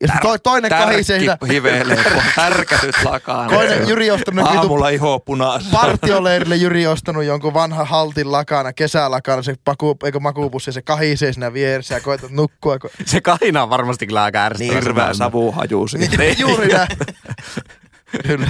[0.00, 2.04] Ja sitten toi, toinen kahisee siinä, Tärkki hivelee,
[2.36, 3.48] härkätyt lakana.
[3.48, 5.78] toinen Jyri ostanut Aamulla iho punaisena.
[5.80, 11.52] partioleirille Jyri ostanut jonkun vanhan haltin lakana, kesälakana, se maku, eikö makuupussi, se kahisee siinä
[11.52, 12.76] vieressä ja koetat nukkua.
[12.76, 14.80] Ko- Se kahina on varmasti kyllä aika ärsyttävä.
[14.80, 16.16] Hirveä savuhaju siitä.
[16.16, 16.88] Niin, juuri näin.
[18.26, 18.46] Kyllä.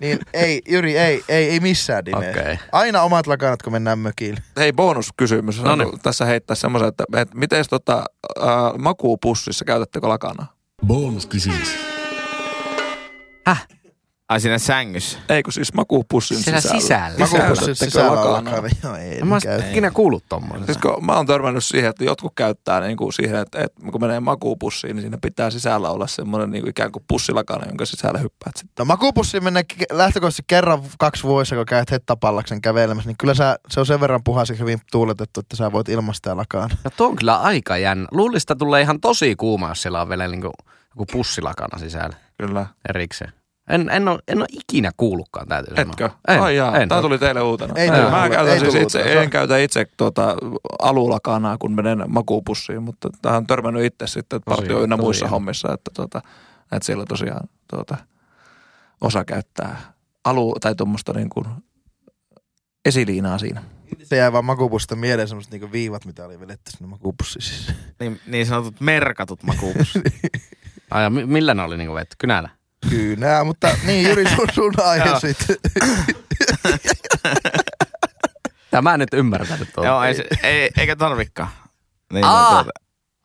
[0.00, 2.30] Niin ei, Jyri, ei, ei, ei missään nimessä.
[2.40, 2.58] Okei.
[2.72, 4.40] Aina omat lakanat, kun mennään mökille.
[4.58, 5.62] Hei, bonuskysymys.
[5.62, 6.00] No niin.
[6.02, 8.04] Tässä heittää semmoisen, että, että miten tota,
[8.42, 10.52] äh, makuupussissa käytättekö lakanaa?
[10.82, 11.74] Bonuskysymys.
[13.46, 13.79] Häh?
[14.30, 15.18] Ai siinä sängyssä.
[15.28, 16.60] Eikö siis makuupussin sisällä?
[16.60, 17.18] sisällä.
[17.18, 18.68] Makuupussin sisällä lakana?
[18.82, 19.60] Joo, ei, En mä käy.
[19.70, 20.66] ikinä kuullut tommoista.
[20.66, 24.00] Siis kun mä oon törmännyt siihen, että jotkut käyttää niin kuin siihen, että, että kun
[24.00, 28.18] menee makuupussiin, niin siinä pitää sisällä olla semmoinen niin kuin ikään kuin pussilakana, jonka sisällä
[28.18, 28.72] hyppäät sitten.
[28.78, 29.62] No makuupussi menee
[29.92, 34.24] lähtökohtaisesti kerran kaksi vuodessa, kun käyt Hettapallaksen kävelemässä, niin kyllä sä, se on sen verran
[34.24, 36.70] puhas ja hyvin tuuletettu, että sä voit ilmaista ja lakaan.
[36.84, 38.06] No tuo on kyllä aika jännä.
[38.12, 40.52] Luulista tulee ihan tosi kuuma, jos siellä on vielä niin kuin,
[40.90, 42.66] joku pussilakana sisällä Kyllä.
[42.88, 43.39] erikseen.
[43.70, 45.90] En, en, ole, en ole ikinä kuullutkaan, täytyy sanoa.
[45.90, 46.10] Etkö?
[46.28, 46.88] En, Ai jaa, en.
[46.88, 47.74] tämä tuli teille uutena.
[47.76, 50.36] Ei tullut mä käytän ei siis tullut itse, en käytä itse tuota,
[50.82, 55.30] alulakanaa, kun menen makuupussiin, mutta tähän on törmännyt itse sitten partio ynnä muissa jännä.
[55.30, 56.22] hommissa, että, tuota,
[56.72, 57.96] että siellä tosiaan tuota,
[59.00, 59.80] osa käyttää
[60.24, 61.46] alu, tai tuommoista niin kuin
[62.84, 63.62] esiliinaa siinä.
[64.02, 67.42] Se jäi vaan makuupussista mieleen semmoiset niinku viivat, mitä oli vedetty sinne makuupussiin.
[67.42, 67.72] Siis.
[68.00, 70.02] Niin, niin sanotut merkatut makuupussit.
[70.90, 72.16] Ai, millä ne oli niin vetty?
[72.18, 72.48] Kynällä?
[72.88, 75.56] Kyllä, mutta niin Jyri, sun, sun aihe sitten.
[78.70, 79.88] Tämä nyt ymmärtänyt tuota.
[79.88, 81.48] Joo, ei, se, ei, eikä tarvikaan.
[82.12, 82.50] Niin, Aa!
[82.50, 82.70] tuota.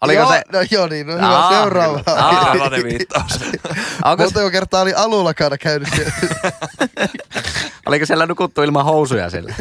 [0.02, 2.02] Oliko joo, se, No joo, niin, no hyvä, Aa, seuraava.
[2.08, 2.46] Aa.
[2.46, 3.40] Tällainen viittaus.
[4.06, 6.12] onko, Montako kertaa oli alulakana käynyt siellä?
[7.86, 9.56] oliko siellä nukuttu ilman housuja sillä?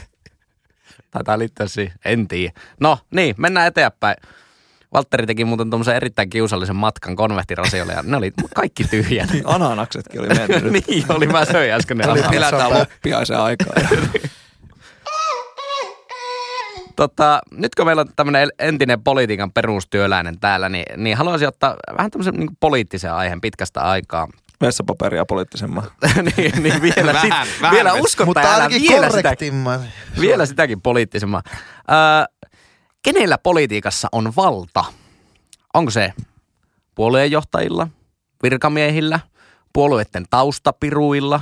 [1.11, 1.95] Taitaa liittyä siihen.
[2.05, 2.53] En tiedä.
[2.81, 4.17] No niin, mennään eteenpäin.
[4.95, 9.31] Valtteri teki muuten tuommoisen erittäin kiusallisen matkan konvehtirasiolle ja ne oli kaikki tyhjät.
[9.45, 10.73] Ananaksetkin oli mennyt.
[10.89, 12.37] niin oli, mä söin äsken ne Oli ananakset.
[12.37, 12.79] Elätään Sapa.
[12.79, 13.75] loppiaisen aikaa.
[16.97, 22.11] Tota, nyt kun meillä on tämmöinen entinen politiikan perustyöläinen täällä, niin, niin haluaisin ottaa vähän
[22.11, 24.29] tämmöisen niin poliittisen aiheen pitkästä aikaa.
[24.61, 25.85] Vessapaperia poliittisemman.
[26.37, 28.05] niin, niin vielä, Vähän, sit, vähän vielä myös.
[28.05, 29.37] uskottaa Mutta älä ainakin vielä, sitä,
[30.21, 31.43] vielä sitäkin poliittisemman.
[31.91, 32.51] Öö,
[33.05, 34.85] kenellä politiikassa on valta?
[35.75, 36.13] Onko se
[36.95, 37.89] puolueenjohtajilla,
[38.43, 39.21] virkamiehillä,
[39.73, 41.41] puolueiden taustapiruilla?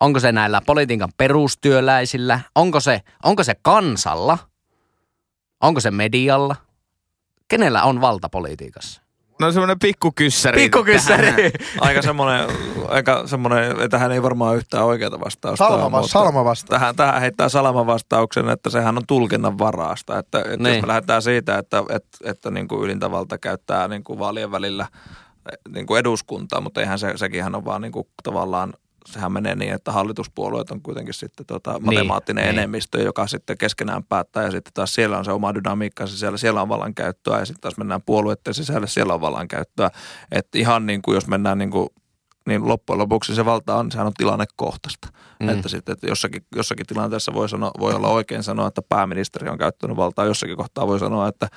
[0.00, 2.40] Onko se näillä politiikan perustyöläisillä?
[2.54, 4.38] Onko se, onko se kansalla?
[5.60, 6.56] Onko se medialla?
[7.48, 9.05] Kenellä on valta politiikassa?
[9.40, 10.62] No semmoinen pikkukyssäri.
[10.62, 11.26] Pikkukyssäri.
[11.26, 11.50] tähän.
[11.80, 12.50] Aika semmoinen,
[12.88, 15.68] aika semmoinen, että hän ei varmaan yhtään oikeata vastausta.
[15.68, 16.66] Salma, ole, salma vasta.
[16.68, 20.18] Tähän, tähän heittää Salama vastauksen, että sehän on tulkinnan varasta.
[20.18, 20.74] Että, että Niin.
[20.74, 24.86] jos me lähdetään siitä, että, että, että niin kuin ylintävalta käyttää niin kuin vaalien välillä
[25.74, 28.74] niin kuin eduskuntaa, mutta eihän se, sekin on vaan niin kuin tavallaan
[29.08, 32.58] sehän menee niin, että hallituspuolueet on kuitenkin sitten tota matemaattinen niin.
[32.58, 36.62] enemmistö, joka sitten keskenään päättää ja sitten taas siellä on se oma dynamiikka sisällä, siellä
[36.62, 39.90] on vallankäyttöä ja sitten taas mennään puolueiden sisälle, siellä on vallankäyttöä.
[40.32, 41.88] Että ihan niin kuin jos mennään niin kuin
[42.46, 45.08] niin loppujen lopuksi se valta on, sehän on tilannekohtaista.
[45.40, 45.48] Mm.
[45.48, 49.58] Että sitten että jossakin, jossakin tilanteessa voi, sanoa, voi olla oikein sanoa, että pääministeri on
[49.58, 51.48] käyttänyt valtaa, jossakin kohtaa voi sanoa, että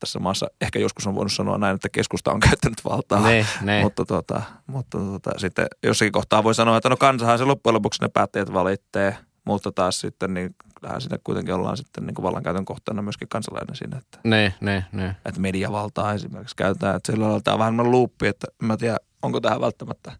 [0.00, 3.28] tässä maassa ehkä joskus on voinut sanoa näin, että keskusta on käyttänyt valtaa.
[3.28, 3.82] Niin, niin.
[3.82, 8.02] Mutta, tota, mutta tota, sitten jossakin kohtaa voi sanoa, että no kansahan se loppujen lopuksi
[8.02, 12.64] ne päättäjät valitsee, mutta taas sitten niin kyllähän siinä kuitenkin ollaan sitten niin kuin vallankäytön
[12.64, 15.12] kohteena myöskin kansalainen siinä, että, Niin, niin, niin.
[15.24, 16.96] että mediavaltaa esimerkiksi käytetään.
[16.96, 20.12] Että sillä lailla tämä on vähän semmoinen luuppi, että en mä tiedä, onko tähän välttämättä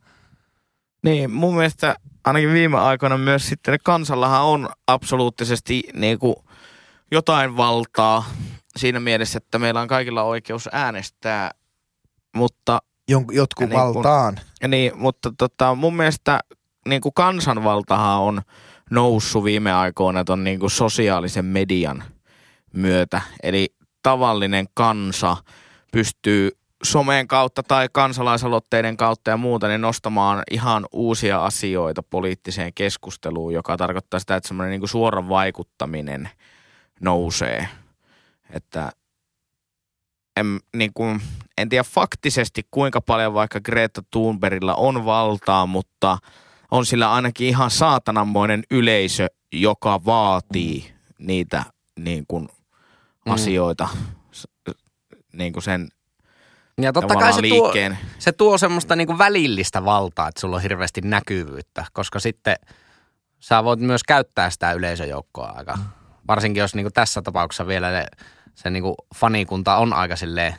[1.03, 6.37] Niin, mun mielestä ainakin viime aikoina myös sitten kansallahan on absoluuttisesti niin kuin
[7.11, 8.25] jotain valtaa
[8.77, 11.51] siinä mielessä, että meillä on kaikilla oikeus äänestää,
[12.37, 14.41] mutta, Jon- jotkut niin kun- valtaan.
[14.69, 16.41] niin, mutta tota, mun mielestä
[16.89, 18.43] niin kuin kansanvaltahan on
[18.91, 22.05] noussut viime aikoina ton niin kuin sosiaalisen median
[22.75, 23.21] myötä.
[23.43, 23.69] Eli
[24.03, 25.37] tavallinen kansa
[25.93, 26.51] pystyy
[26.83, 33.77] somen kautta tai kansalaisaloitteiden kautta ja muuta niin nostamaan ihan uusia asioita poliittiseen keskusteluun, joka
[33.77, 36.31] tarkoittaa sitä, että semmoinen niin suora vaikuttaminen
[37.01, 37.69] nousee.
[38.53, 38.93] Että
[40.37, 41.21] en, niin kuin,
[41.59, 46.19] en tiedä faktisesti kuinka paljon vaikka Greta Thunbergilla on valtaa, mutta
[46.71, 51.65] on sillä ainakin ihan saatananmoinen yleisö, joka vaatii niitä
[51.99, 52.49] niin kuin,
[53.27, 53.33] Mm.
[53.33, 53.89] asioita,
[54.33, 54.49] s-
[55.33, 55.89] niin kuin sen
[56.81, 57.99] Ja totta kai se tuo, liikkeen.
[58.19, 62.57] se tuo semmoista niinku välillistä valtaa, että sulla on hirveästi näkyvyyttä, koska sitten
[63.41, 65.79] sä voit myös käyttää sitä yleisöjoukkoa aika.
[66.29, 68.07] Varsinkin jos niinku tässä tapauksessa vielä ne,
[68.55, 70.55] se niinku fanikunta on aika silleen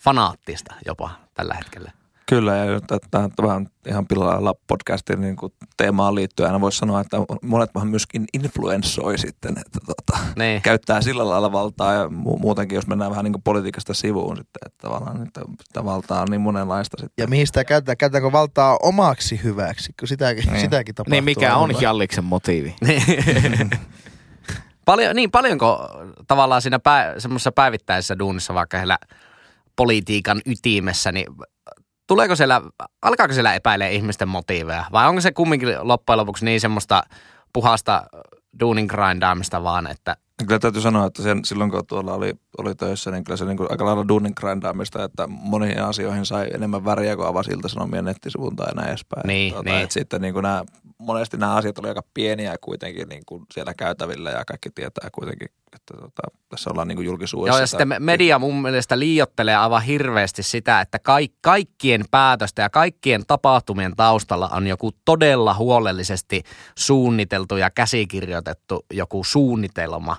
[0.00, 1.92] fanaattista jopa tällä hetkellä.
[2.28, 6.78] Kyllä, ja nyt, että tämä vähän ihan pilalla podcastin niin kuin teemaan liittyen aina voisi
[6.78, 10.62] sanoa, että monet vähän myöskin influenssoi sitten, että tota, Niin.
[10.62, 14.60] käyttää sillä lailla valtaa ja mu- muutenkin, jos mennään vähän niin kuin politiikasta sivuun sitten,
[14.66, 17.22] että tavallaan että sitä valtaa on niin monenlaista sitten.
[17.22, 17.96] Ja mihin sitä käytetään?
[17.96, 19.92] Käytetäänkö valtaa omaksi hyväksi?
[20.00, 20.60] Kun sitäkin, Niin.
[20.60, 21.10] sitäkin tapahtuu.
[21.10, 21.70] Niin mikä on.
[21.82, 22.76] Jalliksen motiivi?
[24.84, 25.88] Paljon, niin paljonko
[26.26, 28.98] tavallaan siinä pää, semmoisessa päivittäisessä duunissa, vaikka heillä
[29.76, 31.26] politiikan ytimessä, niin
[32.06, 32.60] tuleeko siellä,
[33.02, 34.84] alkaako siellä epäilee ihmisten motiiveja?
[34.92, 37.02] Vai onko se kumminkin loppujen lopuksi niin semmoista
[37.52, 38.02] puhasta
[38.60, 40.16] duunin grindaamista vaan, että
[40.46, 43.56] Kyllä täytyy sanoa, että sen, silloin kun tuolla oli, oli töissä, niin kyllä se niin
[43.56, 48.56] kuin aika lailla duunin grindaamista, että moniin asioihin sai enemmän väriä, kun avasi ilta-sanomien nettisivun
[48.56, 49.26] tai näin edespäin.
[49.26, 49.82] Niin, tuota, niin.
[49.82, 50.64] Että sitten niin kuin nämä,
[50.98, 55.48] monesti nämä asiat oli aika pieniä kuitenkin niin kuin siellä käytävillä ja kaikki tietää kuitenkin,
[55.74, 57.56] että tota, tässä ollaan niin kuin julkisuudessa.
[57.56, 62.62] Joo, ja sitten me- media mun mielestä liiottelee aivan hirveästi sitä, että kaik- kaikkien päätöstä
[62.62, 66.42] ja kaikkien tapahtumien taustalla on joku todella huolellisesti
[66.78, 70.16] suunniteltu ja käsikirjoitettu joku suunnitelma.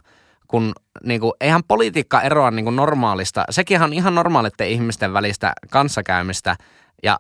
[0.48, 0.74] Kun
[1.04, 6.56] niin kuin, eihän politiikka eroa niin kuin normaalista, sekin on ihan normaalitten ihmisten välistä kanssakäymistä
[7.04, 7.20] ja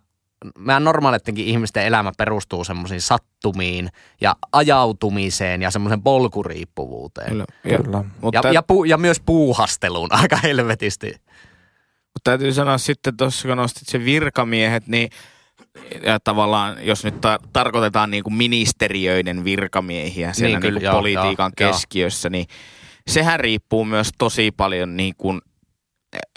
[0.57, 3.89] meidän normaalittenkin ihmisten elämä perustuu semmoisiin sattumiin
[4.21, 7.29] ja ajautumiseen ja semmoisen polkuriippuvuuteen.
[7.29, 7.45] Kyllä.
[7.63, 8.03] Ja, Kyllä.
[8.21, 11.07] mutta, Ja, ja, pu, ja myös puuhasteluun aika helvetisti.
[12.13, 15.09] mutta täytyy sanoa sitten tuossa, kun nostit sen virkamiehet, niin
[16.03, 20.85] ja tavallaan, jos nyt ta- tarkoitetaan niin kuin ministeriöiden virkamiehiä siellä Niin, niin, kyllä, kuin
[20.85, 21.73] joo, politiikan joo, joo.
[21.73, 22.45] keskiössä, niin
[23.07, 25.41] sehän riippuu myös tosi paljon niin kuin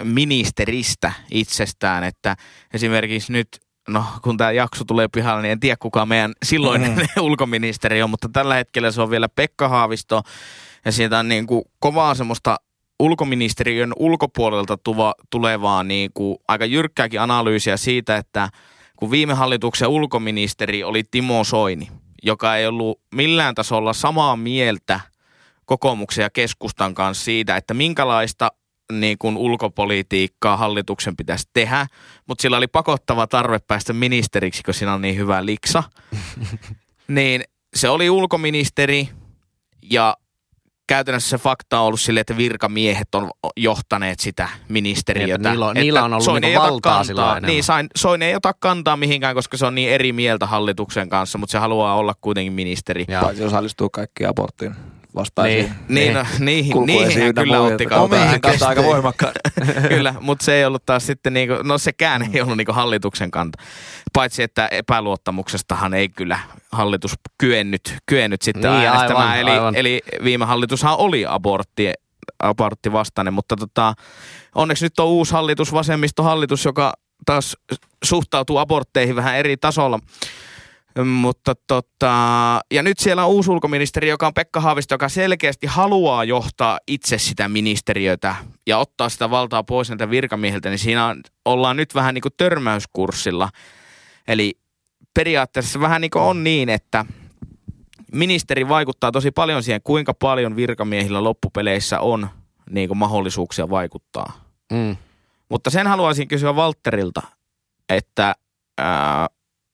[0.02, 2.36] ministeristä itsestään, että
[2.74, 3.48] esimerkiksi nyt
[3.88, 7.22] no kun tämä jakso tulee pihalle, niin en tiedä kuka meidän silloinen mm.
[7.22, 10.22] ulkoministeri on, mutta tällä hetkellä se on vielä Pekka Haavisto
[10.84, 12.56] ja sieltä on niin kuin kovaa semmoista
[13.00, 18.48] ulkoministeriön ulkopuolelta tuva, tulevaa niin kuin aika jyrkkääkin analyysiä siitä, että
[18.96, 21.88] kun viime hallituksen ulkoministeri oli Timo Soini,
[22.22, 25.00] joka ei ollut millään tasolla samaa mieltä
[25.68, 28.52] kokoomuksen ja keskustan kanssa siitä, että minkälaista
[28.92, 31.86] niin kuin ulkopolitiikkaa hallituksen pitäisi tehdä,
[32.26, 35.82] mutta sillä oli pakottava tarve päästä ministeriksi, kun siinä on niin hyvä liksa.
[37.08, 37.42] niin
[37.76, 39.08] se oli ulkoministeri
[39.90, 40.16] ja
[40.86, 45.26] käytännössä se fakta on ollut silleen, että virkamiehet on johtaneet sitä ministeriötä.
[45.26, 47.40] Niin, että niillä on- Että niillä on ollut Soini ota valtaa kantaa.
[47.40, 51.38] Niin, Sain- Soini ei ota kantaa mihinkään, koska se on niin eri mieltä hallituksen kanssa,
[51.38, 53.04] mutta se haluaa olla kuitenkin ministeri.
[53.08, 54.74] Ja, Paitsi osallistuu kaikkiin aborttiin
[55.14, 55.64] vastaisiin.
[55.64, 55.74] Niin.
[55.88, 58.38] Niin, no, niihin, kulkueisiin niihin ynnä kyllä otti kantaa.
[58.40, 59.38] kantaa aika voimakkaasti.
[59.94, 63.62] kyllä, mutta se ei ollut taas sitten niinku, no sekään ei ollut niinku hallituksen kanta.
[64.12, 66.38] Paitsi että epäluottamuksestahan ei kyllä
[66.72, 69.28] hallitus kyennyt, kyennyt sitten Niin, äänestämään.
[69.28, 69.76] aivan, eli, aivan.
[69.76, 71.92] eli viime hallitushan oli abortti,
[72.38, 73.94] abortti vastainen, mutta tota,
[74.54, 76.92] onneksi nyt on uusi hallitus, vasemmistohallitus, joka
[77.26, 77.56] taas
[78.04, 79.98] suhtautuu abortteihin vähän eri tasolla.
[81.05, 82.14] Mutta tota,
[82.70, 87.18] ja nyt siellä on uusi ulkoministeri, joka on Pekka Haavisto, joka selkeästi haluaa johtaa itse
[87.18, 88.34] sitä ministeriötä
[88.66, 92.34] ja ottaa sitä valtaa pois näiltä virkamiehiltä, niin siinä on, ollaan nyt vähän niin kuin
[92.36, 93.49] törmäyskurssilla.
[94.28, 94.59] Eli
[95.14, 97.05] periaatteessa vähän niin kuin on niin, että
[98.12, 102.28] ministeri vaikuttaa tosi paljon siihen, kuinka paljon virkamiehillä loppupeleissä on
[102.70, 104.44] niin kuin mahdollisuuksia vaikuttaa.
[104.72, 104.96] mm.
[105.49, 107.22] Mutta sen haluaisin kysyä Valtterilta,
[107.88, 108.34] että
[108.78, 109.26] ää,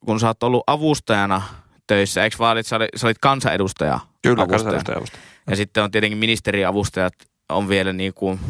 [0.06, 1.42] kun sä oot ollut avustajana
[1.86, 4.00] töissä, eikö vaan, että sä olit, sä olit kansanedustaja?
[4.22, 4.58] Kyllä, avustaja.
[4.58, 5.18] kansanedustajavusta.
[5.50, 7.14] Ja sitten on tietenkin ministeriavustajat
[7.48, 8.40] on vielä niin kuin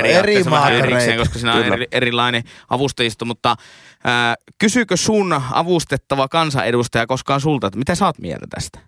[0.00, 0.86] eri periaatteessa vähän maakareita.
[0.86, 3.56] erikseen, koska siinä on eri, erilainen avustajisto, mutta
[4.04, 8.78] ää, kysyykö sun avustettava kansanedustaja koskaan sulta, että mitä sä oot mieltä tästä?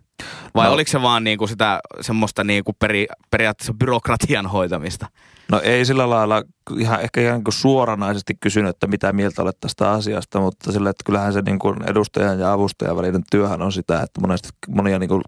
[0.55, 0.71] Vai no.
[0.71, 0.75] No.
[0.75, 5.07] oliko se vaan niinku sitä semmoista niinku peri, periaatteessa byrokratian hoitamista?
[5.51, 6.43] No ei sillä lailla
[6.79, 10.91] ihan ehkä ihan niin kuin suoranaisesti kysynyt, että mitä mieltä olet tästä asiasta, mutta sillä,
[10.91, 14.99] että kyllähän se niin kuin edustajan ja avustajan välinen työhän on sitä, että monesti monia
[14.99, 15.23] niin kuin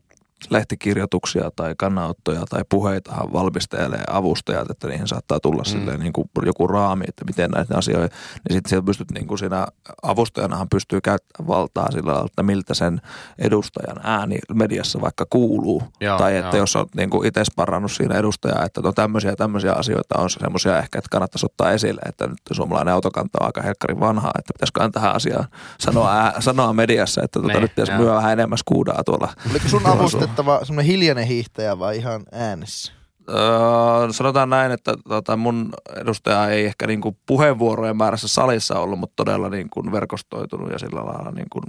[0.51, 5.65] lehtikirjoituksia tai kannanottoja tai puheitahan valmistelee avustajat, että niihin saattaa tulla mm.
[5.65, 8.17] silleen niin kuin joku raami, että miten näitä asioita,
[8.49, 9.67] niin sitten sieltä pystyt niin kuin siinä
[10.03, 13.01] avustajanahan pystyy käyttämään valtaa sillä lailla, että miltä sen
[13.39, 15.83] edustajan ääni mediassa vaikka kuuluu.
[16.01, 16.63] Joo, tai että joo.
[16.63, 20.99] jos olet niin itse sparrannut siinä edustajaa, että no tämmöisiä tämmöisiä asioita on semmoisia ehkä,
[20.99, 25.15] että kannattaisi ottaa esille, että nyt suomalainen autokanta on aika helkkarin vanhaa, että pitäisiköhän tähän
[25.15, 25.49] asiaan
[25.81, 29.33] sanoa, ää, sanoa mediassa, että tota, Niin, nyt pitäisi myö vähän enemmän skuudaa tuolla.
[29.51, 29.83] Oliko sun
[30.29, 32.93] avustettava semmoinen hiljainen hiihtäjä vai ihan äänessä?
[33.29, 39.17] Öö, sanotaan näin, että tota, mun edustaja ei ehkä niinku puheenvuorojen määrässä salissa ollut, mutta
[39.17, 41.61] todella niinku verkostoitunut ja sillä lailla niinku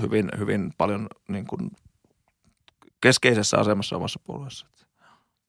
[0.00, 1.58] hyvin, hyvin paljon niinku
[3.00, 4.66] keskeisessä asemassa omassa puolueessa.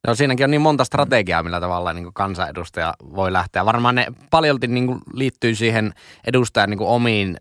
[0.07, 3.66] No siinäkin on niin monta strategiaa, millä tavalla niin kansanedustaja voi lähteä.
[3.66, 5.93] Varmaan ne paljolti niin kuin liittyy siihen
[6.28, 7.38] edustajan niin kuin omiin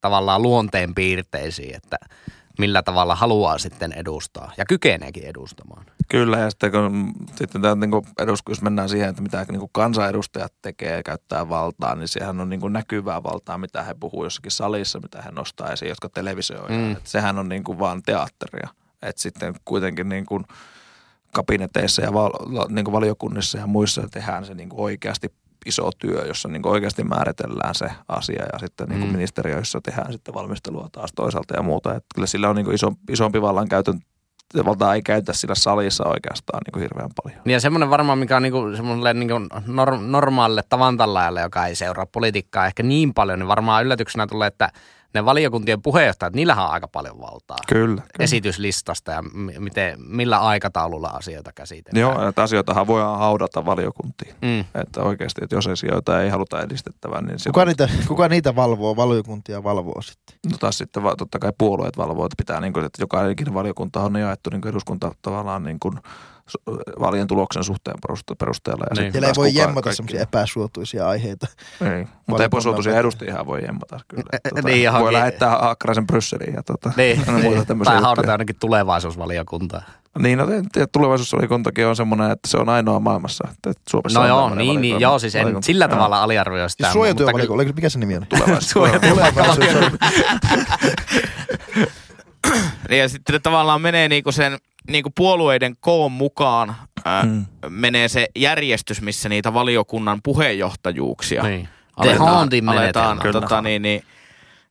[0.00, 1.96] tavallaan luonteen piirteisiin, että
[2.58, 5.86] millä tavalla haluaa sitten edustaa ja kykeneekin edustamaan.
[6.08, 10.52] Kyllä, ja sitten kun sitten tämä, niin edusku, jos mennään siihen, että mitä niin kansanedustajat
[10.62, 14.52] tekee ja käyttää valtaa, niin sehän on niin kuin näkyvää valtaa, mitä he puhuu jossakin
[14.52, 16.68] salissa, mitä he nostaa esiin, jotka televisioi.
[16.68, 16.76] Mm.
[16.76, 16.96] Mm.
[17.04, 18.68] Sehän on niin kuin vaan teatteria.
[19.02, 20.44] Että sitten kuitenkin niin kuin
[21.32, 22.30] kabineteissa ja val,
[22.68, 25.32] niin kuin valiokunnissa ja muissa tehdään se niin kuin oikeasti
[25.66, 29.12] iso työ, jossa niin oikeasti määritellään se asia ja sitten niin Mm.
[29.12, 31.90] ministeriöissä tehdään sitten valmistelua taas toisaalta ja muuta.
[31.90, 34.00] Että kyllä sillä on niin iso, isompi vallankäytön,
[34.64, 37.42] valtaa ei käytä sillä salissa oikeastaan niin hirveän paljon.
[37.44, 39.34] Niin ja semmoinen varmaan, mikä on niinku semmoiselle niinku
[39.66, 44.70] nor- normaalille tavantallajalle, joka ei seuraa politiikkaa ehkä niin paljon, niin varmaan yllätyksenä tulee, että
[45.14, 47.56] ne valiokuntien puheenjohtajat, niillähän on aika paljon valtaa.
[47.68, 48.02] Kyllä.
[48.02, 48.06] kyllä.
[48.18, 52.00] Esityslistasta ja m- miten, millä aikataululla asioita käsitellään.
[52.00, 54.34] Joo, että asioitahan voidaan haudata valiokuntiin.
[54.42, 54.80] Mm.
[54.80, 59.64] Että oikeasti, että jos asioita ei haluta edistettävän, niin Kuka niitä, kuka niitä valvoo, valiokuntia
[59.64, 60.36] valvoo sitten?
[60.50, 64.00] no taas sitten totta kai puolueet valvoo, että pitää niin kuin, että joka ikinen valiokunta
[64.00, 65.98] on jaettu niin kuin eduskunta tavallaan niin kuin
[67.00, 68.84] valien tuloksen suhteen peruste- perusteella.
[68.90, 69.12] Ja Niin.
[69.12, 71.46] Siellä ei voi jemmata semmoisia epäsuotuisia aiheita.
[71.96, 74.24] Ei, mutta epäsuotuisia edustajia voi jemmata kyllä.
[74.32, 77.84] Eh, Tota, niin, voi lähettää Hakkaraisen Brysseliin ja tota, Niin, muuta niin.
[77.84, 79.82] tai haudata ainakin tulevaisuusvaliokuntaa.
[80.18, 80.46] Niin, no,
[80.92, 83.48] tulevaisuusvalikuntakin on semmoinen, että se on ainoa maailmassa.
[83.50, 85.88] Että että Suomessa No on joo, niin, niin, joo, siis en sillä Joo.
[85.90, 86.84] tavalla aliarvioi sitä.
[86.84, 88.26] Siis suojatyövaliokunta, mikä se nimi on?
[88.38, 88.90] Tulevaisuus.
[89.08, 89.72] Tulevaisuus Niin
[92.98, 94.58] Ja sitten tavallaan menee niinku sen
[94.90, 97.44] niinku puolueiden koon mukaan ää, Mm.
[97.68, 101.68] menee se järjestys, missä niitä valiokunnan puheenjohtajuuksia Niin.
[101.96, 104.02] aletaan, aletaan tota, niin, niin,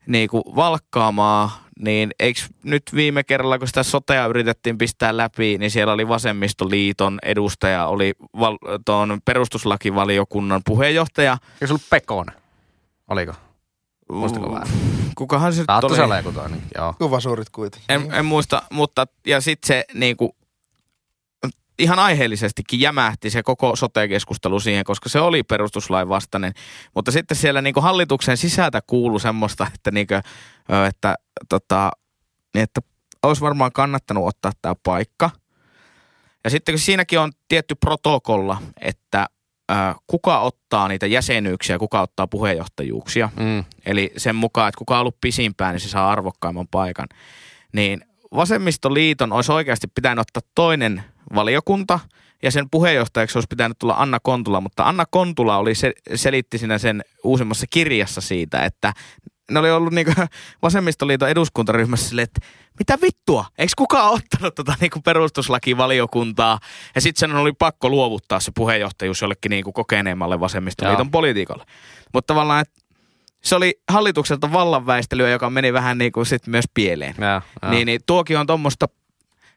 [0.08, 1.50] niinku valkkaamaan,
[1.80, 7.20] niin eikö nyt viime kerralla, kun sitä sotea yritettiin pistää läpi, niin siellä oli Vasemmistoliiton
[7.24, 11.38] edustaja, oli val, tuon perustuslakivaliokunnan puheenjohtaja.
[11.54, 12.36] Eikö se ollut Pekonen?
[13.08, 13.34] Oliko?
[14.10, 14.74] Muistako väärin?
[15.16, 15.96] Kukahan se nyt Saatto oli?
[15.96, 16.94] se olla joku toinen, joo.
[16.98, 17.86] Kuvasuurit kuitenkin.
[17.90, 20.36] En, en muista, mutta ja sitten se niinku,
[21.80, 26.54] ihan aiheellisestikin jämähti se koko sote-keskustelu siihen, koska se oli perustuslain vastainen.
[26.96, 30.14] Mutta sitten siellä niinku hallituksen sisältä kuulu semmoista, että, niinku,
[30.88, 31.16] että,
[31.50, 31.92] tota,
[32.54, 32.82] niin että
[33.24, 35.30] olisi varmaan kannattanut ottaa tämä paikka.
[36.44, 39.28] Ja sitten kun siinäkin on tietty protokolla, että
[40.08, 43.30] kuka ottaa niitä jäsenyyksiä, kuka ottaa puheenjohtajuuksia.
[43.40, 43.64] Mm.
[43.86, 47.08] Eli sen mukaan, että kuka on ollut pisimpään, niin se saa arvokkaimman paikan.
[47.74, 48.02] Niin
[48.36, 51.04] vasemmistoliiton olisi oikeasti pitänyt ottaa toinen
[51.36, 52.00] valiokunta,
[52.44, 56.78] ja sen puheenjohtajaksi olisi pitänyt tulla Anna Kontula, mutta Anna Kontula oli se, selitti siinä
[56.78, 58.94] sen uusimmassa kirjassa siitä, että
[59.52, 60.14] ne oli ollut niinku
[60.62, 62.48] vasemmistoliiton eduskuntaryhmässä silleen, että
[62.80, 66.60] mitä vittua, eikö kukaan ottanut tota niinku perustuslakivaliokuntaa?
[66.96, 71.12] Ja sitten sen oli pakko luovuttaa se puheenjohtajuus jollekin niinku kokeneemmalle vasemmistoliiton Joo.
[71.12, 71.66] poliitikolle.
[72.14, 72.82] Mutta tavallaan, että
[73.44, 77.16] se oli hallitukselta vallanväistelyä, joka meni vähän niin kuin sit myös pieleen.
[77.18, 77.72] Joo, joo.
[77.72, 78.88] Niin, niin tuokin on tuommoista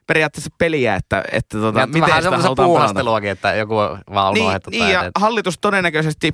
[0.07, 3.75] periaatteessa peliä, että, että tota, Ja miten vähän sitä halutaan puuhasteluakin, että joku
[4.13, 6.33] vaan Niin, niin ja hallitus todennäköisesti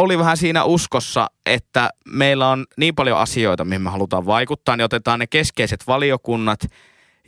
[0.00, 4.84] oli vähän siinä uskossa, että meillä on niin paljon asioita, mihin me halutaan vaikuttaa, niin
[4.84, 6.60] otetaan ne keskeiset valiokunnat.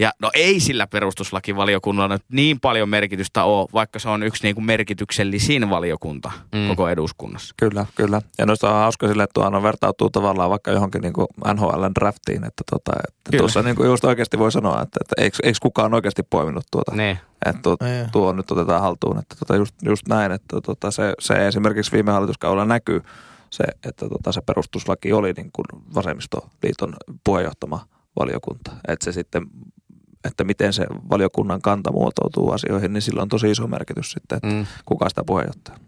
[0.03, 4.55] Ja no ei sillä perustuslakivaliokunnalla nyt niin paljon merkitystä ole, vaikka se on yksi niin
[4.55, 6.69] kuin merkityksellisin valiokunta Mm.
[6.69, 7.55] koko eduskunnassa.
[7.59, 8.23] Kyllä, kyllä.
[8.39, 11.13] Ja noista on hauska sille, että tuohon vertautuu tavallaan vaikka johonkin niin
[11.55, 13.39] NHLn draftiin, että, tota, että Kyllä.
[13.41, 16.97] tuossa niin kuin just oikeasti voi sanoa, että, että eikö, eikö kukaan oikeasti poiminut tuota,
[16.97, 17.19] Niin.
[17.47, 17.77] että tuo,
[18.13, 19.19] tuo nyt otetaan haltuun.
[19.19, 23.03] Että tota just, just näin, että tota se, se esimerkiksi viime hallituskaudella näkyy
[23.51, 26.95] se, että tota se perustuslaki oli niin kuin vasemmistoliiton
[27.25, 27.87] puheenjohtama
[28.21, 28.71] valiokunta.
[28.89, 29.47] Että se sitten
[30.25, 34.49] että miten se valiokunnan kanta muotoutuu asioihin, niin sillä on tosi iso merkitys sitten, että
[34.49, 34.67] Mm.
[34.85, 35.79] kuka sitä puheenjohtaja.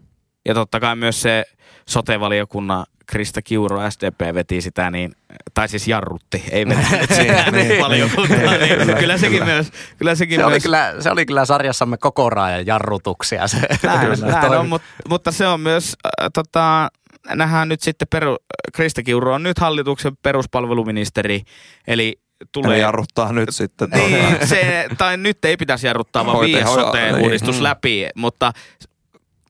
[0.45, 1.45] Ja totta kai myös se
[1.89, 5.11] sote-valiokunnan Krista Kiuru SDP veti sitä, niin,
[5.53, 7.81] tai siis jarrutti, ei vetänyt siihen Niin.
[7.83, 8.39] valiokuntaan.
[8.39, 9.53] Niin, Niin, kyllä, kyllä sekin kyllä.
[9.53, 13.47] myös, kyllä sekin Se oli, myös kyllä, se oli kyllä sarjassamme koko raajan jarrutuksia.
[13.47, 16.87] Se, Näin, näin on, mutta, mutta se on myös, äh, tota,
[17.35, 18.37] nähdään nyt sitten, peru,
[18.73, 21.41] Krista Kiuru on nyt hallituksen peruspalveluministeri,
[21.87, 22.19] eli
[22.51, 22.79] tulee...
[22.79, 23.89] Jarruttaa nyt sitten.
[23.89, 27.63] Niin, se, tai nyt ei pitäisi jarruttaa, vaan viides sote-uudistus niin.
[27.63, 28.51] läpi, mutta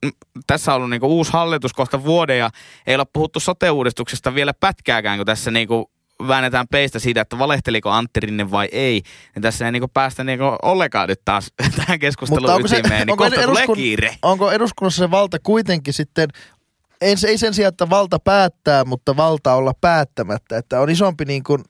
[0.05, 0.11] mm,
[0.47, 2.49] tässä on ollut niinku uusi hallitus kohta vuoden ja
[2.87, 5.91] ei ole puhuttu sote-uudistuksesta vielä pätkääkään, kun tässä niinku
[6.27, 9.01] väännetään peistä siitä, että valehteliko Antti Rinne vai ei.
[9.35, 13.11] Ja tässä ei niinku päästä niinku ollenkaan nyt taas tähän keskusteluun onko se- ytimeen, niin
[13.11, 14.15] onko kohta tulee eduskun- kiire.
[14.21, 16.29] Onko eduskunnassa se valta kuitenkin sitten,
[17.01, 21.43] ei, ei sen sijaan, että valta päättää, mutta valta olla päättämättä, että on isompi, niin
[21.43, 21.63] kuin,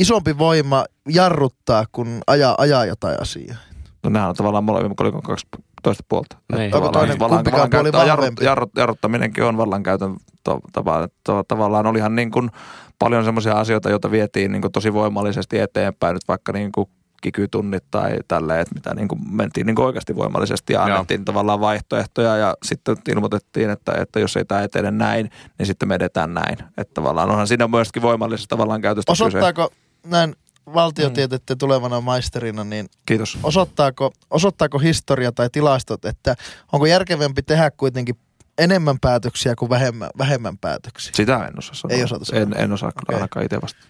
[0.00, 3.56] isompi voima jarruttaa, kun ajaa, ajaa jotain asiaa.
[4.02, 5.46] No nehän on tavallaan molemmin kolikon kaksi
[5.82, 6.36] toista puolta.
[6.52, 6.64] Niin.
[6.64, 8.44] Onko tavallaan- toinen- vallan- kumpikaan puoli vahvempi?
[8.44, 12.50] jarrut- Jarruttaminenkin on vallankäytön to, tapa, to, tavallaan olihan niin kuin
[12.98, 16.88] paljon semmoisia asioita, joita vietiin niin kuin tosi voimallisesti eteenpäin, nyt vaikka niin kuin
[17.22, 20.94] kikytunnit tai tälleen, että mitä niin kuin mentiin niin kuin oikeasti voimallisesti ja Joo.
[20.94, 25.88] annettiin tavallaan vaihtoehtoja ja sitten ilmoitettiin, että, että jos ei tämä etene näin, niin sitten
[25.88, 26.56] me edetään näin.
[26.78, 29.24] Että tavallaan onhan siinä myöskin voimallisesta vallankäytöstä kyse.
[29.24, 29.70] Osoittaako
[30.06, 30.36] näin
[30.74, 33.38] valtiotieteiden tulevana maisterina, niin Kiitos.
[33.42, 36.36] osoittaako, osoittaako historia tai tilastot, että
[36.72, 38.14] onko järkevämpi tehdä kuitenkin
[38.58, 41.12] enemmän päätöksiä kuin vähemmän, vähemmän päätöksiä.
[41.14, 41.96] Sitä en osaa sanoa.
[41.96, 42.42] Ei osata sanoa.
[42.42, 43.14] En, en osaa Okei.
[43.14, 43.80] ainakaan itse vasta.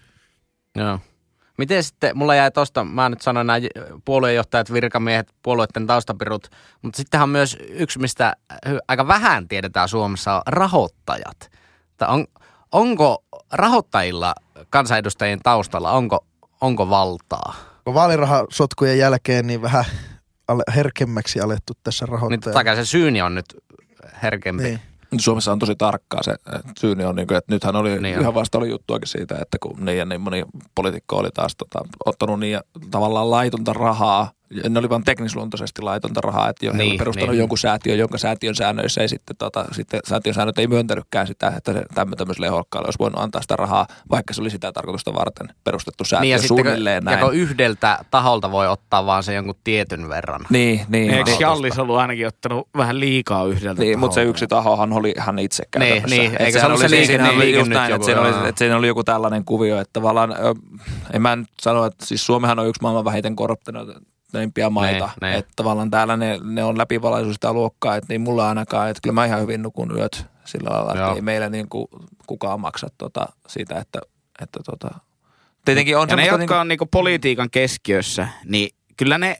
[0.75, 0.99] Joo.
[1.57, 3.59] Miten sitten, mulla jäi tosta, mä nyt sanoin nämä
[4.05, 6.47] puoluejohtajat, virkamiehet, puolueiden taustapirut,
[6.81, 8.35] mutta sittenhän on myös yksi, mistä
[8.87, 11.51] aika vähän tiedetään Suomessa, on rahoittajat.
[11.97, 12.27] Tai on,
[12.71, 14.33] onko rahoittajilla
[14.71, 16.25] kansanedustajien taustalla, onko,
[16.61, 17.53] onko valtaa?
[17.85, 19.85] Kun vaalirahasotkujen jälkeen niin vähän
[20.75, 22.43] herkemmäksi alettu tässä Niin rahoittajalla.
[22.43, 23.45] totta kai se syyni on nyt
[24.23, 24.63] herkempi.
[24.63, 24.79] Niin.
[25.19, 26.35] Suomessa on tosi tarkkaa se
[26.79, 28.21] syyni on, niin kuin, että nythän oli Niin niin on.
[28.21, 30.45] ihan vasta oli juttuakin siitä, että kun niin ja niin moni
[30.75, 32.61] poliitikko oli taas tota, ottanut niin ja
[32.91, 34.31] tavallaan laitonta rahaa,
[34.69, 37.31] ne oli vain teknisluontoisesti laitonta rahaa, että jo, niin, Niin, perustanut niin.
[37.31, 37.39] niin.
[37.39, 41.73] jonkun säätiön, jonka säätiön säännöissä ei sitten, tota, sitten säätiön säännöt ei myöntänytkään sitä, että
[41.73, 45.47] se tämmö- tämmöiselle ehokkaalle olisi voinut antaa sitä rahaa, vaikka se oli sitä tarkoitusta varten
[45.63, 47.19] perustettu säätiö Niin ja sitten suunnilleen näin.
[47.19, 50.41] ja yhdeltä taholta voi ottaa vaan se jonkun tietyn verran.
[50.49, 51.03] Niin, niin.
[51.03, 51.41] Eikö rahoitusta.
[51.43, 55.63] Jallis ollut ainakin ottanut vähän liikaa yhdeltä Niin, mutta se yksi tahohan oli hän itse
[55.63, 56.15] Niin, käytännössä.
[56.15, 56.31] niin.
[56.35, 58.21] Et Eikö se ollut se siis- liike- siinä niin, oli liike näin, joku, että siinä,
[58.21, 60.55] oli, että siinä oli joku tällainen kuvio, että tavallaan, ö,
[61.13, 63.35] en mä nyt sano, että siis Suomihan on yksi maailman vähiten
[64.31, 65.09] korruptoineimpia maita.
[65.21, 65.39] Niin, niin.
[65.39, 69.13] Että tavallaan täällä ne, ne on läpivalaisuus sitä luokkaa, että niin mulla ainakaan, että kyllä
[69.13, 71.15] mä ihan hyvin nukun yöt sillä lailla, että Joo.
[71.15, 71.87] ei meillä niin kuin
[72.27, 73.99] kukaan maksa tota, siitä, että,
[74.41, 74.89] että tota,
[75.65, 79.37] tietenkin on Ja ne, jotka on niinku politiikan keskiössä, niin kyllä ne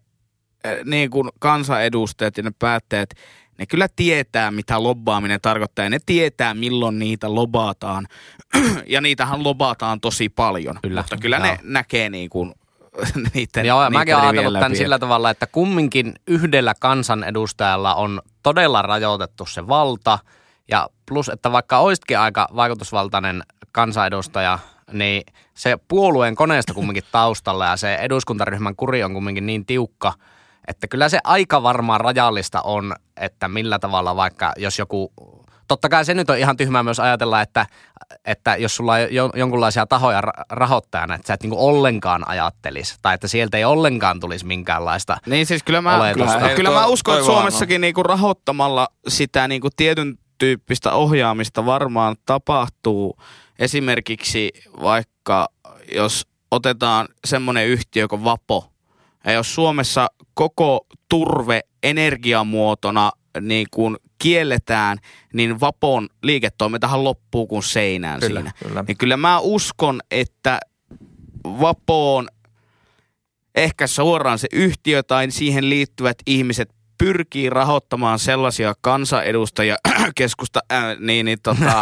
[0.66, 3.10] äh, niinku kansanedustajat ja ne päättäjät,
[3.58, 5.86] ne kyllä tietää, mitä lobbaaminen tarkoittaa.
[5.86, 8.08] Ja ne tietää, milloin niitä lobataan.
[8.88, 10.80] ja niitähän lobataan tosi paljon.
[10.82, 11.46] Kyllä, Mutta kyllä joo.
[11.46, 12.54] ne näkee niinku
[13.34, 18.22] niiden Joo, ja niiden mäkin olen ajatellut tämän sillä tavalla, että kumminkin yhdellä kansanedustajalla on
[18.44, 20.20] todella rajoitettu se valta,
[20.68, 24.60] ja plus, että vaikka olisikin aika vaikutusvaltainen kansanedustaja,
[24.92, 25.24] niin
[25.54, 30.14] se puolueen koneesta kumminkin taustalla ja se eduskuntaryhmän kuri on kumminkin niin tiukka,
[30.68, 35.12] että kyllä se aika varmaan rajallista on, että millä tavalla vaikka jos joku,
[35.72, 37.66] totta kai se nyt on ihan tyhmää myös ajatella, että,
[38.26, 42.96] että jos sulla on jo, jonkunlaisia tahoja ra- rahoittajana, että sä et niinku ollenkaan ajattelisi,
[43.02, 46.38] tai että sieltä ei ollenkaan tulisi minkäänlaista Niin siis kyllä mä, oletusta.
[46.40, 52.16] kyllä, kyllä Toi- mä uskon, että Suomessakin niinku rahoittamalla sitä niinku tietyn tyyppistä ohjaamista varmaan
[52.26, 53.18] tapahtuu.
[53.60, 54.52] Esimerkiksi
[54.82, 55.48] vaikka
[55.96, 58.72] jos otetaan semmoinen yhtiö kuin Vapo,
[59.26, 63.12] ja jos Suomessa koko turve energiamuotona
[63.42, 64.98] niin kuin kielletään,
[65.34, 68.52] niin Vapon liiketoimintahan loppuu kuin seinään Kyllä, siinä.
[68.64, 68.84] kyllä.
[68.88, 70.60] Niin kyllä mä uskon, että
[71.46, 72.28] Vapoon
[73.56, 79.78] ehkä suoraan se yhtiö tai siihen liittyvät ihmiset pyrkii rahoittamaan sellaisia kansanedustajia,
[80.16, 81.82] keskusta, äh, niin, niin, tota,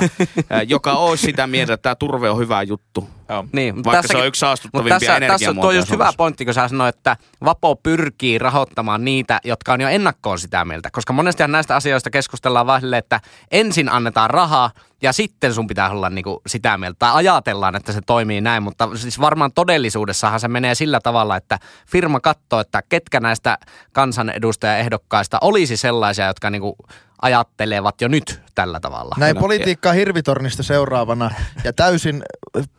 [0.67, 3.09] joka olisi sitä mieltä, että tämä turve on hyvä juttu.
[3.29, 3.45] Joo.
[3.53, 6.53] Niin, Vaikka tässäkin- se on yksi Mutta saastuttavimpia tässä, tässä energiamuotoja just hyvä pointti, kun
[6.53, 10.89] sä sanoit, että Vapo pyrkii rahoittamaan niitä, jotka on jo ennakkoon sitä mieltä.
[10.91, 13.19] Koska monestihan näistä asioista keskustellaan vaan että
[13.51, 14.71] ensin annetaan rahaa
[15.01, 16.95] ja sitten sun pitää olla niinku sitä mieltä.
[16.99, 21.59] Tai ajatellaan, että se toimii näin, mutta siis varmaan todellisuudessahan se menee sillä tavalla, että
[21.87, 23.57] firma katsoo, että ketkä näistä
[23.91, 26.75] kansanedustajaehdokkaista olisi sellaisia, jotka niinku
[27.21, 29.15] ajattelevat jo nyt tällä tavalla.
[29.19, 29.41] Näin Kyllä.
[29.41, 31.31] politiikkaa hirvitornista seuraavana
[31.63, 32.23] ja täysin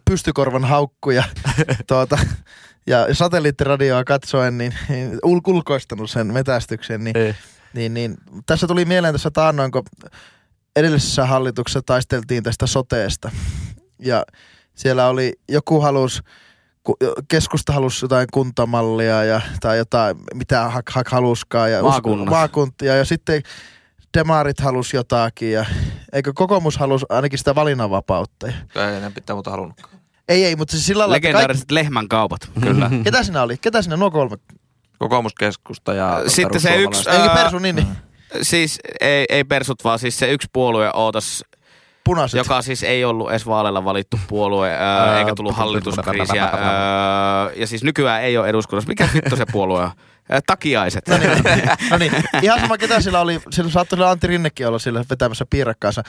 [0.05, 1.25] pystykorvan haukkuja
[1.89, 2.19] tuota,
[2.87, 7.37] ja satelliittiradioa katsoen, niin, niin ul- ulkoistanut sen metästyksen, niin,
[7.75, 8.17] niin, niin
[8.47, 9.83] tässä tuli mieleen tässä taannoin, kun
[10.77, 13.31] edellisessä hallituksessa taisteltiin tästä soteesta
[13.99, 14.25] ja
[14.75, 16.23] siellä oli, joku halus
[16.83, 16.97] ku-
[17.29, 21.73] keskusta halusi jotain kuntamallia ja, tai jotain, mitä hak, hak haluskaan.
[21.73, 21.83] Ja
[22.31, 23.43] maakuntia ja sitten
[24.19, 25.65] demarit halusi jotakin ja
[26.13, 28.47] eikö kokoomus halusi ainakin sitä valinnanvapautta.
[28.47, 29.95] Ja- Ei enää pitää muuta halunnutkaan.
[30.29, 32.51] Ei, ei, mutta siis sillä lailla, että kaikki, Legendaariset lehmän kaupat.
[32.61, 32.91] Kyllä.
[33.05, 33.57] ketä siinä oli?
[33.57, 34.37] Ketä siinä nuo kolme?
[34.99, 37.87] Kokoomuskeskusta ja Sitten se yksi- Ää, Persu, niin, niin.
[38.43, 41.45] Siis ei, ei persut, vaan siis se yksi puolue ootas,
[42.05, 42.39] punaiset.
[42.39, 46.51] joka siis ei ollut edes vaaleilla valittu puolue, ää, Ää, eikä tullut hallituskriisiä.
[47.57, 48.89] Ja siis nykyään ei ole eduskunnassa.
[48.89, 49.91] Mikä vittu se puolue on?
[50.47, 51.09] Takiaiset.
[51.09, 51.31] No niin,
[51.91, 52.13] no niin,
[52.43, 56.03] ihan sama ketä sillä oli, sillä saattoi sillä Antti Rinnekin olla sillä vetämässä piirakkaansa.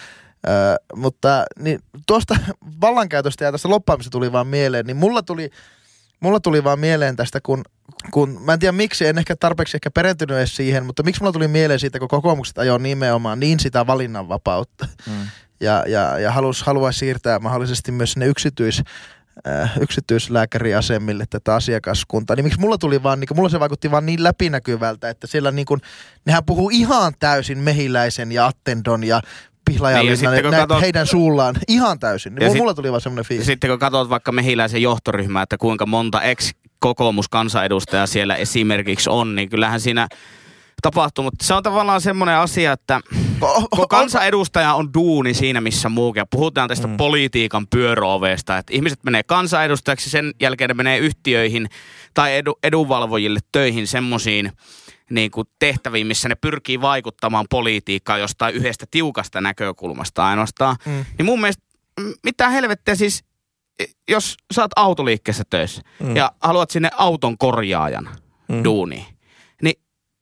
[0.47, 2.35] Öö, mutta niin, tuosta
[2.81, 5.49] vallankäytöstä ja tästä loppaamista tuli vaan mieleen, niin mulla tuli,
[6.19, 7.63] mulla tuli vaan mieleen tästä, kun,
[8.11, 11.33] kun mä en tiedä miksi, en ehkä tarpeeksi ehkä perentynyt edes siihen, mutta miksi mulla
[11.33, 15.13] tuli mieleen siitä, kun kokoomukset ajoi nimenomaan niin sitä valinnanvapautta Mm.
[15.61, 18.83] ja, ja, ja halus, haluaisi siirtää mahdollisesti myös sinne yksityis,
[19.81, 22.35] yksityislääkäriasemille tätä asiakaskuntaa.
[22.35, 25.65] Niin miksi mulla tuli vaan, niin mulla se vaikutti vaan niin läpinäkyvältä, että siellä niin
[25.65, 25.81] kuin,
[26.25, 29.21] nehän puhuu ihan täysin mehiläisen ja attendon ja
[29.69, 29.79] Niin,
[30.23, 32.33] ja katsot- heidän suullaan ihan täysin.
[32.33, 33.45] Ja Niin sit- mulla tuli vaan semmoinen fiilis.
[33.45, 39.79] sitten kun katsot vaikka mehiläisen johtoryhmää, että kuinka monta ex-kokoomuskansanedustajaa siellä esimerkiksi on, niin kyllähän
[39.79, 40.07] siinä
[40.81, 41.23] tapahtuu.
[41.23, 42.99] Mutta se on tavallaan semmoinen asia, että
[43.75, 46.23] kun kansanedustaja on duuni siinä, missä muukin.
[46.29, 46.97] Puhutaan tästä mm.
[46.97, 51.69] politiikan pyöröoveesta, että ihmiset menee kansanedustajaksi, sen jälkeen ne menee yhtiöihin
[52.13, 54.51] tai edu, edunvalvojille töihin semmoisiin
[55.09, 60.75] niin kuin tehtäviin, missä ne pyrkii vaikuttamaan politiikkaan jostain yhdestä tiukasta näkökulmasta ainoastaan.
[60.85, 61.05] Mm.
[61.17, 61.63] Niin mun mielestä,
[62.23, 63.23] mitä helvettiä siis,
[64.09, 66.15] jos sä oot autoliikkeessä töissä mm.
[66.15, 68.09] ja haluat sinne auton korjaajan
[68.47, 68.63] mm.
[68.63, 69.20] duuniin, niin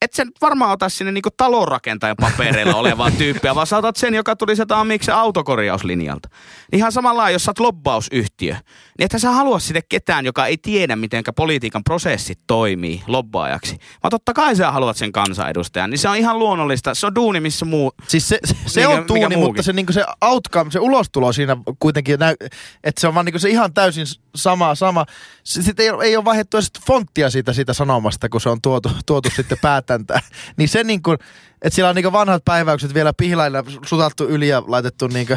[0.02, 4.36] et sen varmaan ota sinne niinku talonrakentajan papereilla olevaa tyyppiä, vaan sä otat sen, joka
[4.36, 6.30] tuli sieltä Amiksen autokorjauslinjalta.
[6.74, 10.96] Ihan samalla jos sä oot lobbausyhtiö, niin että sä halua sinne ketään, joka ei tiedä,
[10.96, 13.78] miten politiikan prosessit toimii lobbaajaksi.
[14.04, 16.96] Vaan totta kai sä haluat sen kansanedustajan, niin se on ihan luonnollista.
[16.96, 17.92] Se on duuni, missä muu...
[18.08, 21.34] Siis se, se, se Mikä- on tuuni, mikä mutta se, niinku se outcome, se ulostulo
[21.34, 22.36] siinä kuitenkin, näy,
[22.84, 24.76] että se on vaan niinku se ihan täysin sama.
[24.76, 25.06] sama.
[25.44, 28.92] Sitten ei, ole- ei ole vaihdettu edes fonttia siitä, siitä sanomasta, kun se on tuotu,
[29.06, 29.58] tuotu sitten
[29.90, 30.22] päätäntään.
[30.58, 31.14] Niin se niinku,
[31.62, 35.36] että siellä on niinku vanhat päiväykset vielä pihlailla sutattu yli ja laitettu niinku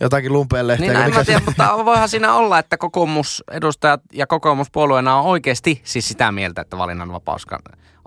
[0.00, 0.96] jotakin lumpeen Niin lehteen.
[0.96, 6.32] en mä tiedä, mutta voihan siinä olla, että kokoomusedustajat ja kokoomuspuolueena on oikeasti siis sitä
[6.32, 7.46] mieltä, että valinnanvapaus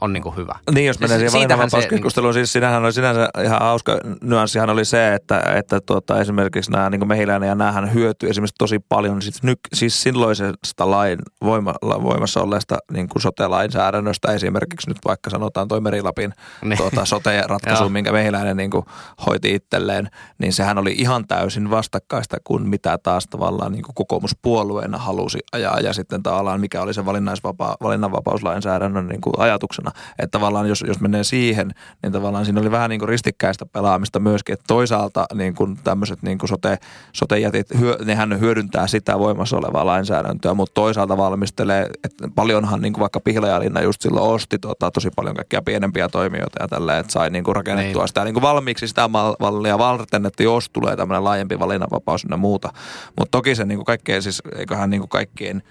[0.02, 0.54] on niin kuin hyvä.
[0.76, 5.44] Niin, jos menee siihen valinnanvapauskeskusteluun, siis sinähän oli sinänsä ihan hauska nyanssihan oli se, että,
[5.56, 10.04] että tuota, esimerkiksi nämä niin mehiläinen ja näähän hyötyy esimerkiksi tosi paljon siis, nyk, siis
[10.04, 16.78] silloisesta lain voima, voimassa olleesta niin kuin sote-lainsäädännöstä esimerkiksi nyt vaikka sanotaan toi Merilapin Niin.
[16.78, 18.86] tuota, sote-ratkaisu, minkä mehiläinen niin kuin
[19.28, 24.98] hoiti itselleen, niin sehän oli ihan täysin vastakkaista kuin mitä taas tavallaan niin kuin kokoomuspuolueena
[24.98, 29.91] halusi ajaa ja sitten tavallaan mikä oli se valinnanvapauslainsäädännön niin kuin ajatuksena.
[30.20, 31.72] Että tavallaan jos, jos menee siihen,
[32.04, 36.22] niin tavallaan siinä oli vähän niin kuin ristikkäistä pelaamista myöskin, että toisaalta niin kuin tämmöiset
[36.24, 36.78] niin kuin sote,
[37.14, 43.02] sotejätit, hyö, nehän hyödyntää sitä voimassa olevaa lainsäädäntöä, mutta toisaalta valmistelee, että paljonhan niin kuin
[43.02, 47.30] vaikka Pihlajalinna just silloin osti tota, tosi paljon kaikkia pienempiä toimijoita ja tällä, että sai
[47.30, 48.08] niin kuin rakennettua Niin.
[48.08, 52.38] sitä niin kuin valmiiksi sitä mal- mallia varten, että jos tulee tämmöinen laajempi valinnanvapaus ja
[52.38, 52.74] muuta.
[53.20, 55.64] Mutta toki se niin kuin kaikkein, siis eiköhän niin kuin kaikkien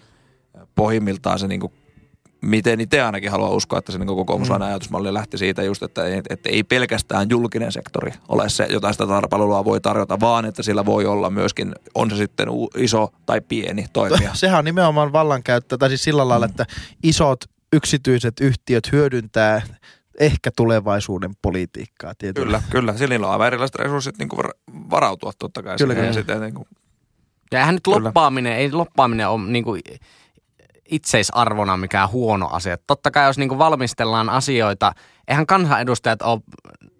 [0.74, 1.72] pohjimmiltaan se niin kuin
[2.42, 4.70] miten itse ainakin haluan uskoa, että se niin kokoomuslainen mm.
[4.70, 9.04] ajatusmalli lähti siitä just, että, ei- että ei pelkästään julkinen sektori ole se, jota sitä
[9.30, 13.86] palvelua voi tarjota, vaan että sillä voi olla myöskin, on se sitten iso tai pieni
[13.92, 14.30] toimija.
[14.40, 16.66] Sehän on nimenomaan vallankäyttö, tai siis sillä lailla, että
[17.02, 19.62] isot yksityiset yhtiöt hyödyntää
[20.20, 22.14] ehkä tulevaisuuden politiikkaa.
[22.18, 22.44] Tietysti.
[22.46, 22.96] Kyllä, kyllä.
[22.96, 24.44] Sillä on aivan erilaiset resurssit niin kuin
[24.90, 25.76] varautua totta kai.
[25.76, 25.96] Kyllä, siihen.
[25.96, 26.08] kyllä.
[26.08, 26.68] Ja sitten, niin kuin,
[27.52, 28.04] Ja eihän nyt Kyllä.
[28.04, 29.80] loppaaminen, ei loppaaminen ole niin kuin
[30.90, 32.76] itseisarvona mikään huono asia.
[32.86, 34.92] Totta kai jos niin valmistellaan asioita,
[35.28, 36.40] eihän kansanedustajat ole,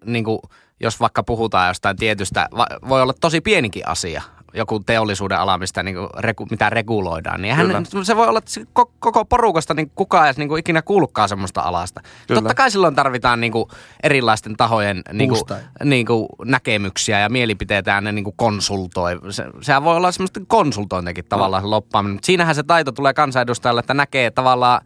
[0.05, 0.39] niin kuin,
[0.79, 2.49] jos vaikka puhutaan jostain tietystä,
[2.89, 4.21] voi olla tosi pienikin asia,
[4.53, 7.81] joku teollisuuden ala, mistä niin kuin, regu, mitä reguloidaan, niin Kyllä.
[8.03, 11.61] se voi olla, että koko porukasta niin kukaan ei edes niin kuin, ikinä kuullutkaan semmoista
[11.61, 12.01] alasta.
[12.27, 12.41] Kyllä.
[12.41, 13.65] Totta kai silloin tarvitaan niin kuin,
[14.03, 15.41] erilaisten tahojen niin kuin,
[15.83, 19.19] niin kuin, näkemyksiä ja mielipiteitä ja ne niin kuin konsultoi.
[19.29, 22.15] Se, sehän voi olla semmoista konsultointikin tavallaan se loppaaminen.
[22.15, 24.81] Mutta siinähän se taito tulee kansanedustajalle, että näkee tavallaan,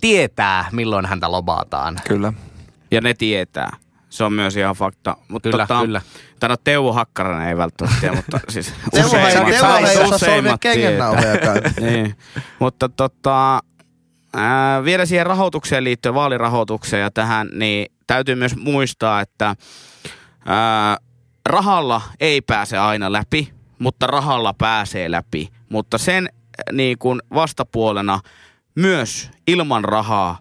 [0.00, 1.96] tietää milloin häntä lobataan.
[2.08, 2.32] kyllä.
[2.90, 3.76] Ja ne tietää.
[4.14, 5.16] Se on myös ihan fakta.
[5.28, 6.00] Mutta Kyllä, tota, kyllä.
[6.40, 10.58] Tai no Teuvo Hakkarainen ei välttämättä tiedä, mutta siis useimmat- Teuvo ei osaa solmia
[11.90, 12.14] niin.
[12.58, 13.60] Mutta tota,
[14.34, 19.56] ää, vielä siihen rahoitukseen liittyen, vaalirahoitukseen ja tähän, niin täytyy myös muistaa, että
[20.46, 20.96] ää,
[21.46, 25.48] rahalla ei pääse aina läpi, mutta rahalla pääsee läpi.
[25.68, 26.28] Mutta sen
[26.72, 28.20] niin kuin vastapuolena
[28.74, 30.38] myös ilman rahaa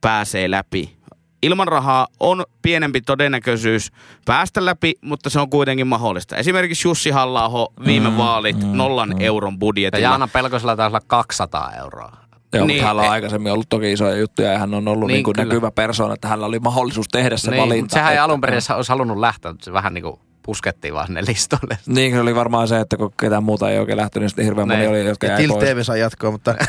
[0.00, 0.99] pääsee läpi.
[1.42, 3.92] Ilman rahaa on pienempi todennäköisyys
[4.24, 6.36] päästä läpi, mutta se on kuitenkin mahdollista.
[6.36, 10.02] Esimerkiksi Jussi halla viime vaalit nollan euron Ja budjetilla.
[10.02, 12.12] Jaana Pelkosella taisi olla 200 euroa.
[12.52, 15.14] Joo, Niin, hänellä on e- aikaisemmin ollut toki isoja juttuja ja hän on ollut Niin,
[15.14, 15.44] niin, kyllä.
[15.44, 17.82] näkyvä persoona, että hänellä oli mahdollisuus tehdä se niin, valinta.
[17.82, 20.94] mutta sehän ei että- alun perin olisi halunnut lähteä, mutta se vähän niin kuin puskettiin
[20.94, 21.78] vaan sinne listoille.
[21.86, 24.68] Niin, se oli varmaan se, että kun ketään muuta ei oikein lähtenyt, niin sitten hirveän
[24.68, 24.90] moni Niin.
[24.90, 25.58] oli, jotka Ja jäi Tilt.
[25.58, 26.54] TV saa jatkoa, mutta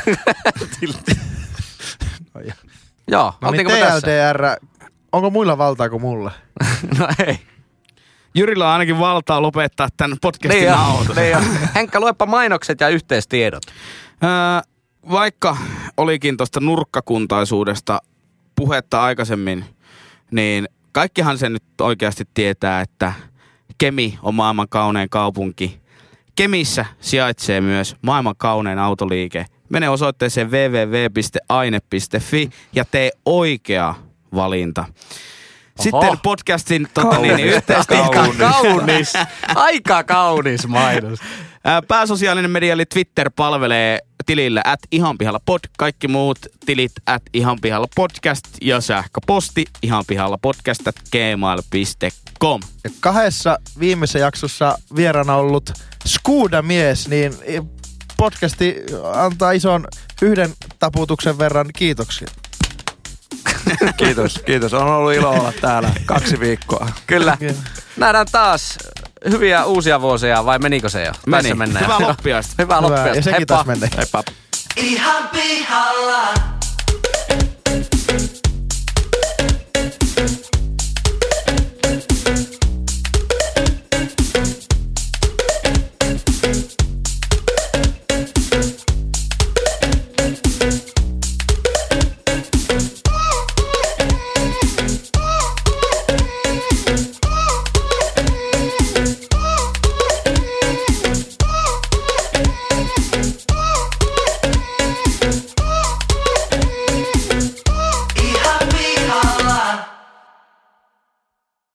[3.08, 4.00] Joo, no niin me tässä?
[4.00, 4.44] TLDR,
[5.12, 6.30] onko muilla valtaa kuin mulla?
[6.98, 7.38] No ei.
[8.34, 11.16] Jyrillä on ainakin valtaa lopettaa tämän podcastin Niin nauhoitus.
[11.16, 11.36] niin.
[11.74, 13.62] Henkka, luepa mainokset ja yhteistiedot.
[14.24, 14.30] Öö,
[15.10, 15.56] vaikka
[15.96, 17.98] olikin tuosta nurkkakuntaisuudesta
[18.56, 19.64] puhetta aikaisemmin,
[20.30, 23.12] niin kaikkihan se nyt oikeasti tietää, että
[23.78, 25.80] Kemi on maailman kaunein kaupunki.
[26.34, 29.46] Kemissä sijaitsee myös maailman kaunein autoliike.
[29.72, 33.94] Mene osoitteeseen www.aine.fi ja tee oikea
[34.34, 34.84] valinta.
[35.80, 36.16] Sitten Oho.
[36.22, 38.36] podcastin tota, niin, niin, Kaunis.
[38.38, 39.12] kaunis,
[39.54, 41.18] aika kaunis mainos.
[41.64, 45.60] Ää, Pääsosiaalinen media eli Twitter palvelee tilillä at ihanpihalla pod.
[45.78, 52.60] Kaikki muut tilit at ihanpihalla podcast ja sähköposti ihanpihalla podcast at gmail.com.
[53.00, 55.70] Kahdessa viimeisessä jaksossa vieraana ollut
[56.06, 57.32] Skuuda-mies, niin
[58.16, 58.76] podcasti
[59.14, 59.86] antaa ison
[60.22, 62.28] yhden taputuksen verran kiitoksia.
[63.96, 64.74] Kiitos, kiitos.
[64.74, 66.88] On ollut ilo olla täällä kaksi viikkoa.
[67.06, 67.36] Kyllä.
[67.96, 68.78] Nähdään taas
[69.30, 71.12] hyviä uusia vuosia, vai menikö se jo?
[71.26, 71.42] Meni.
[71.42, 71.84] Tässä mennään.
[71.84, 72.54] Hyvää loppiaista.
[72.62, 72.86] Hyvää Hyvä.
[72.86, 73.16] loppiaista.
[73.16, 73.54] Ja sekin Heippa.
[73.54, 73.88] taas menee.
[73.96, 74.22] Heippa.
[74.76, 76.34] Ihan pihalla.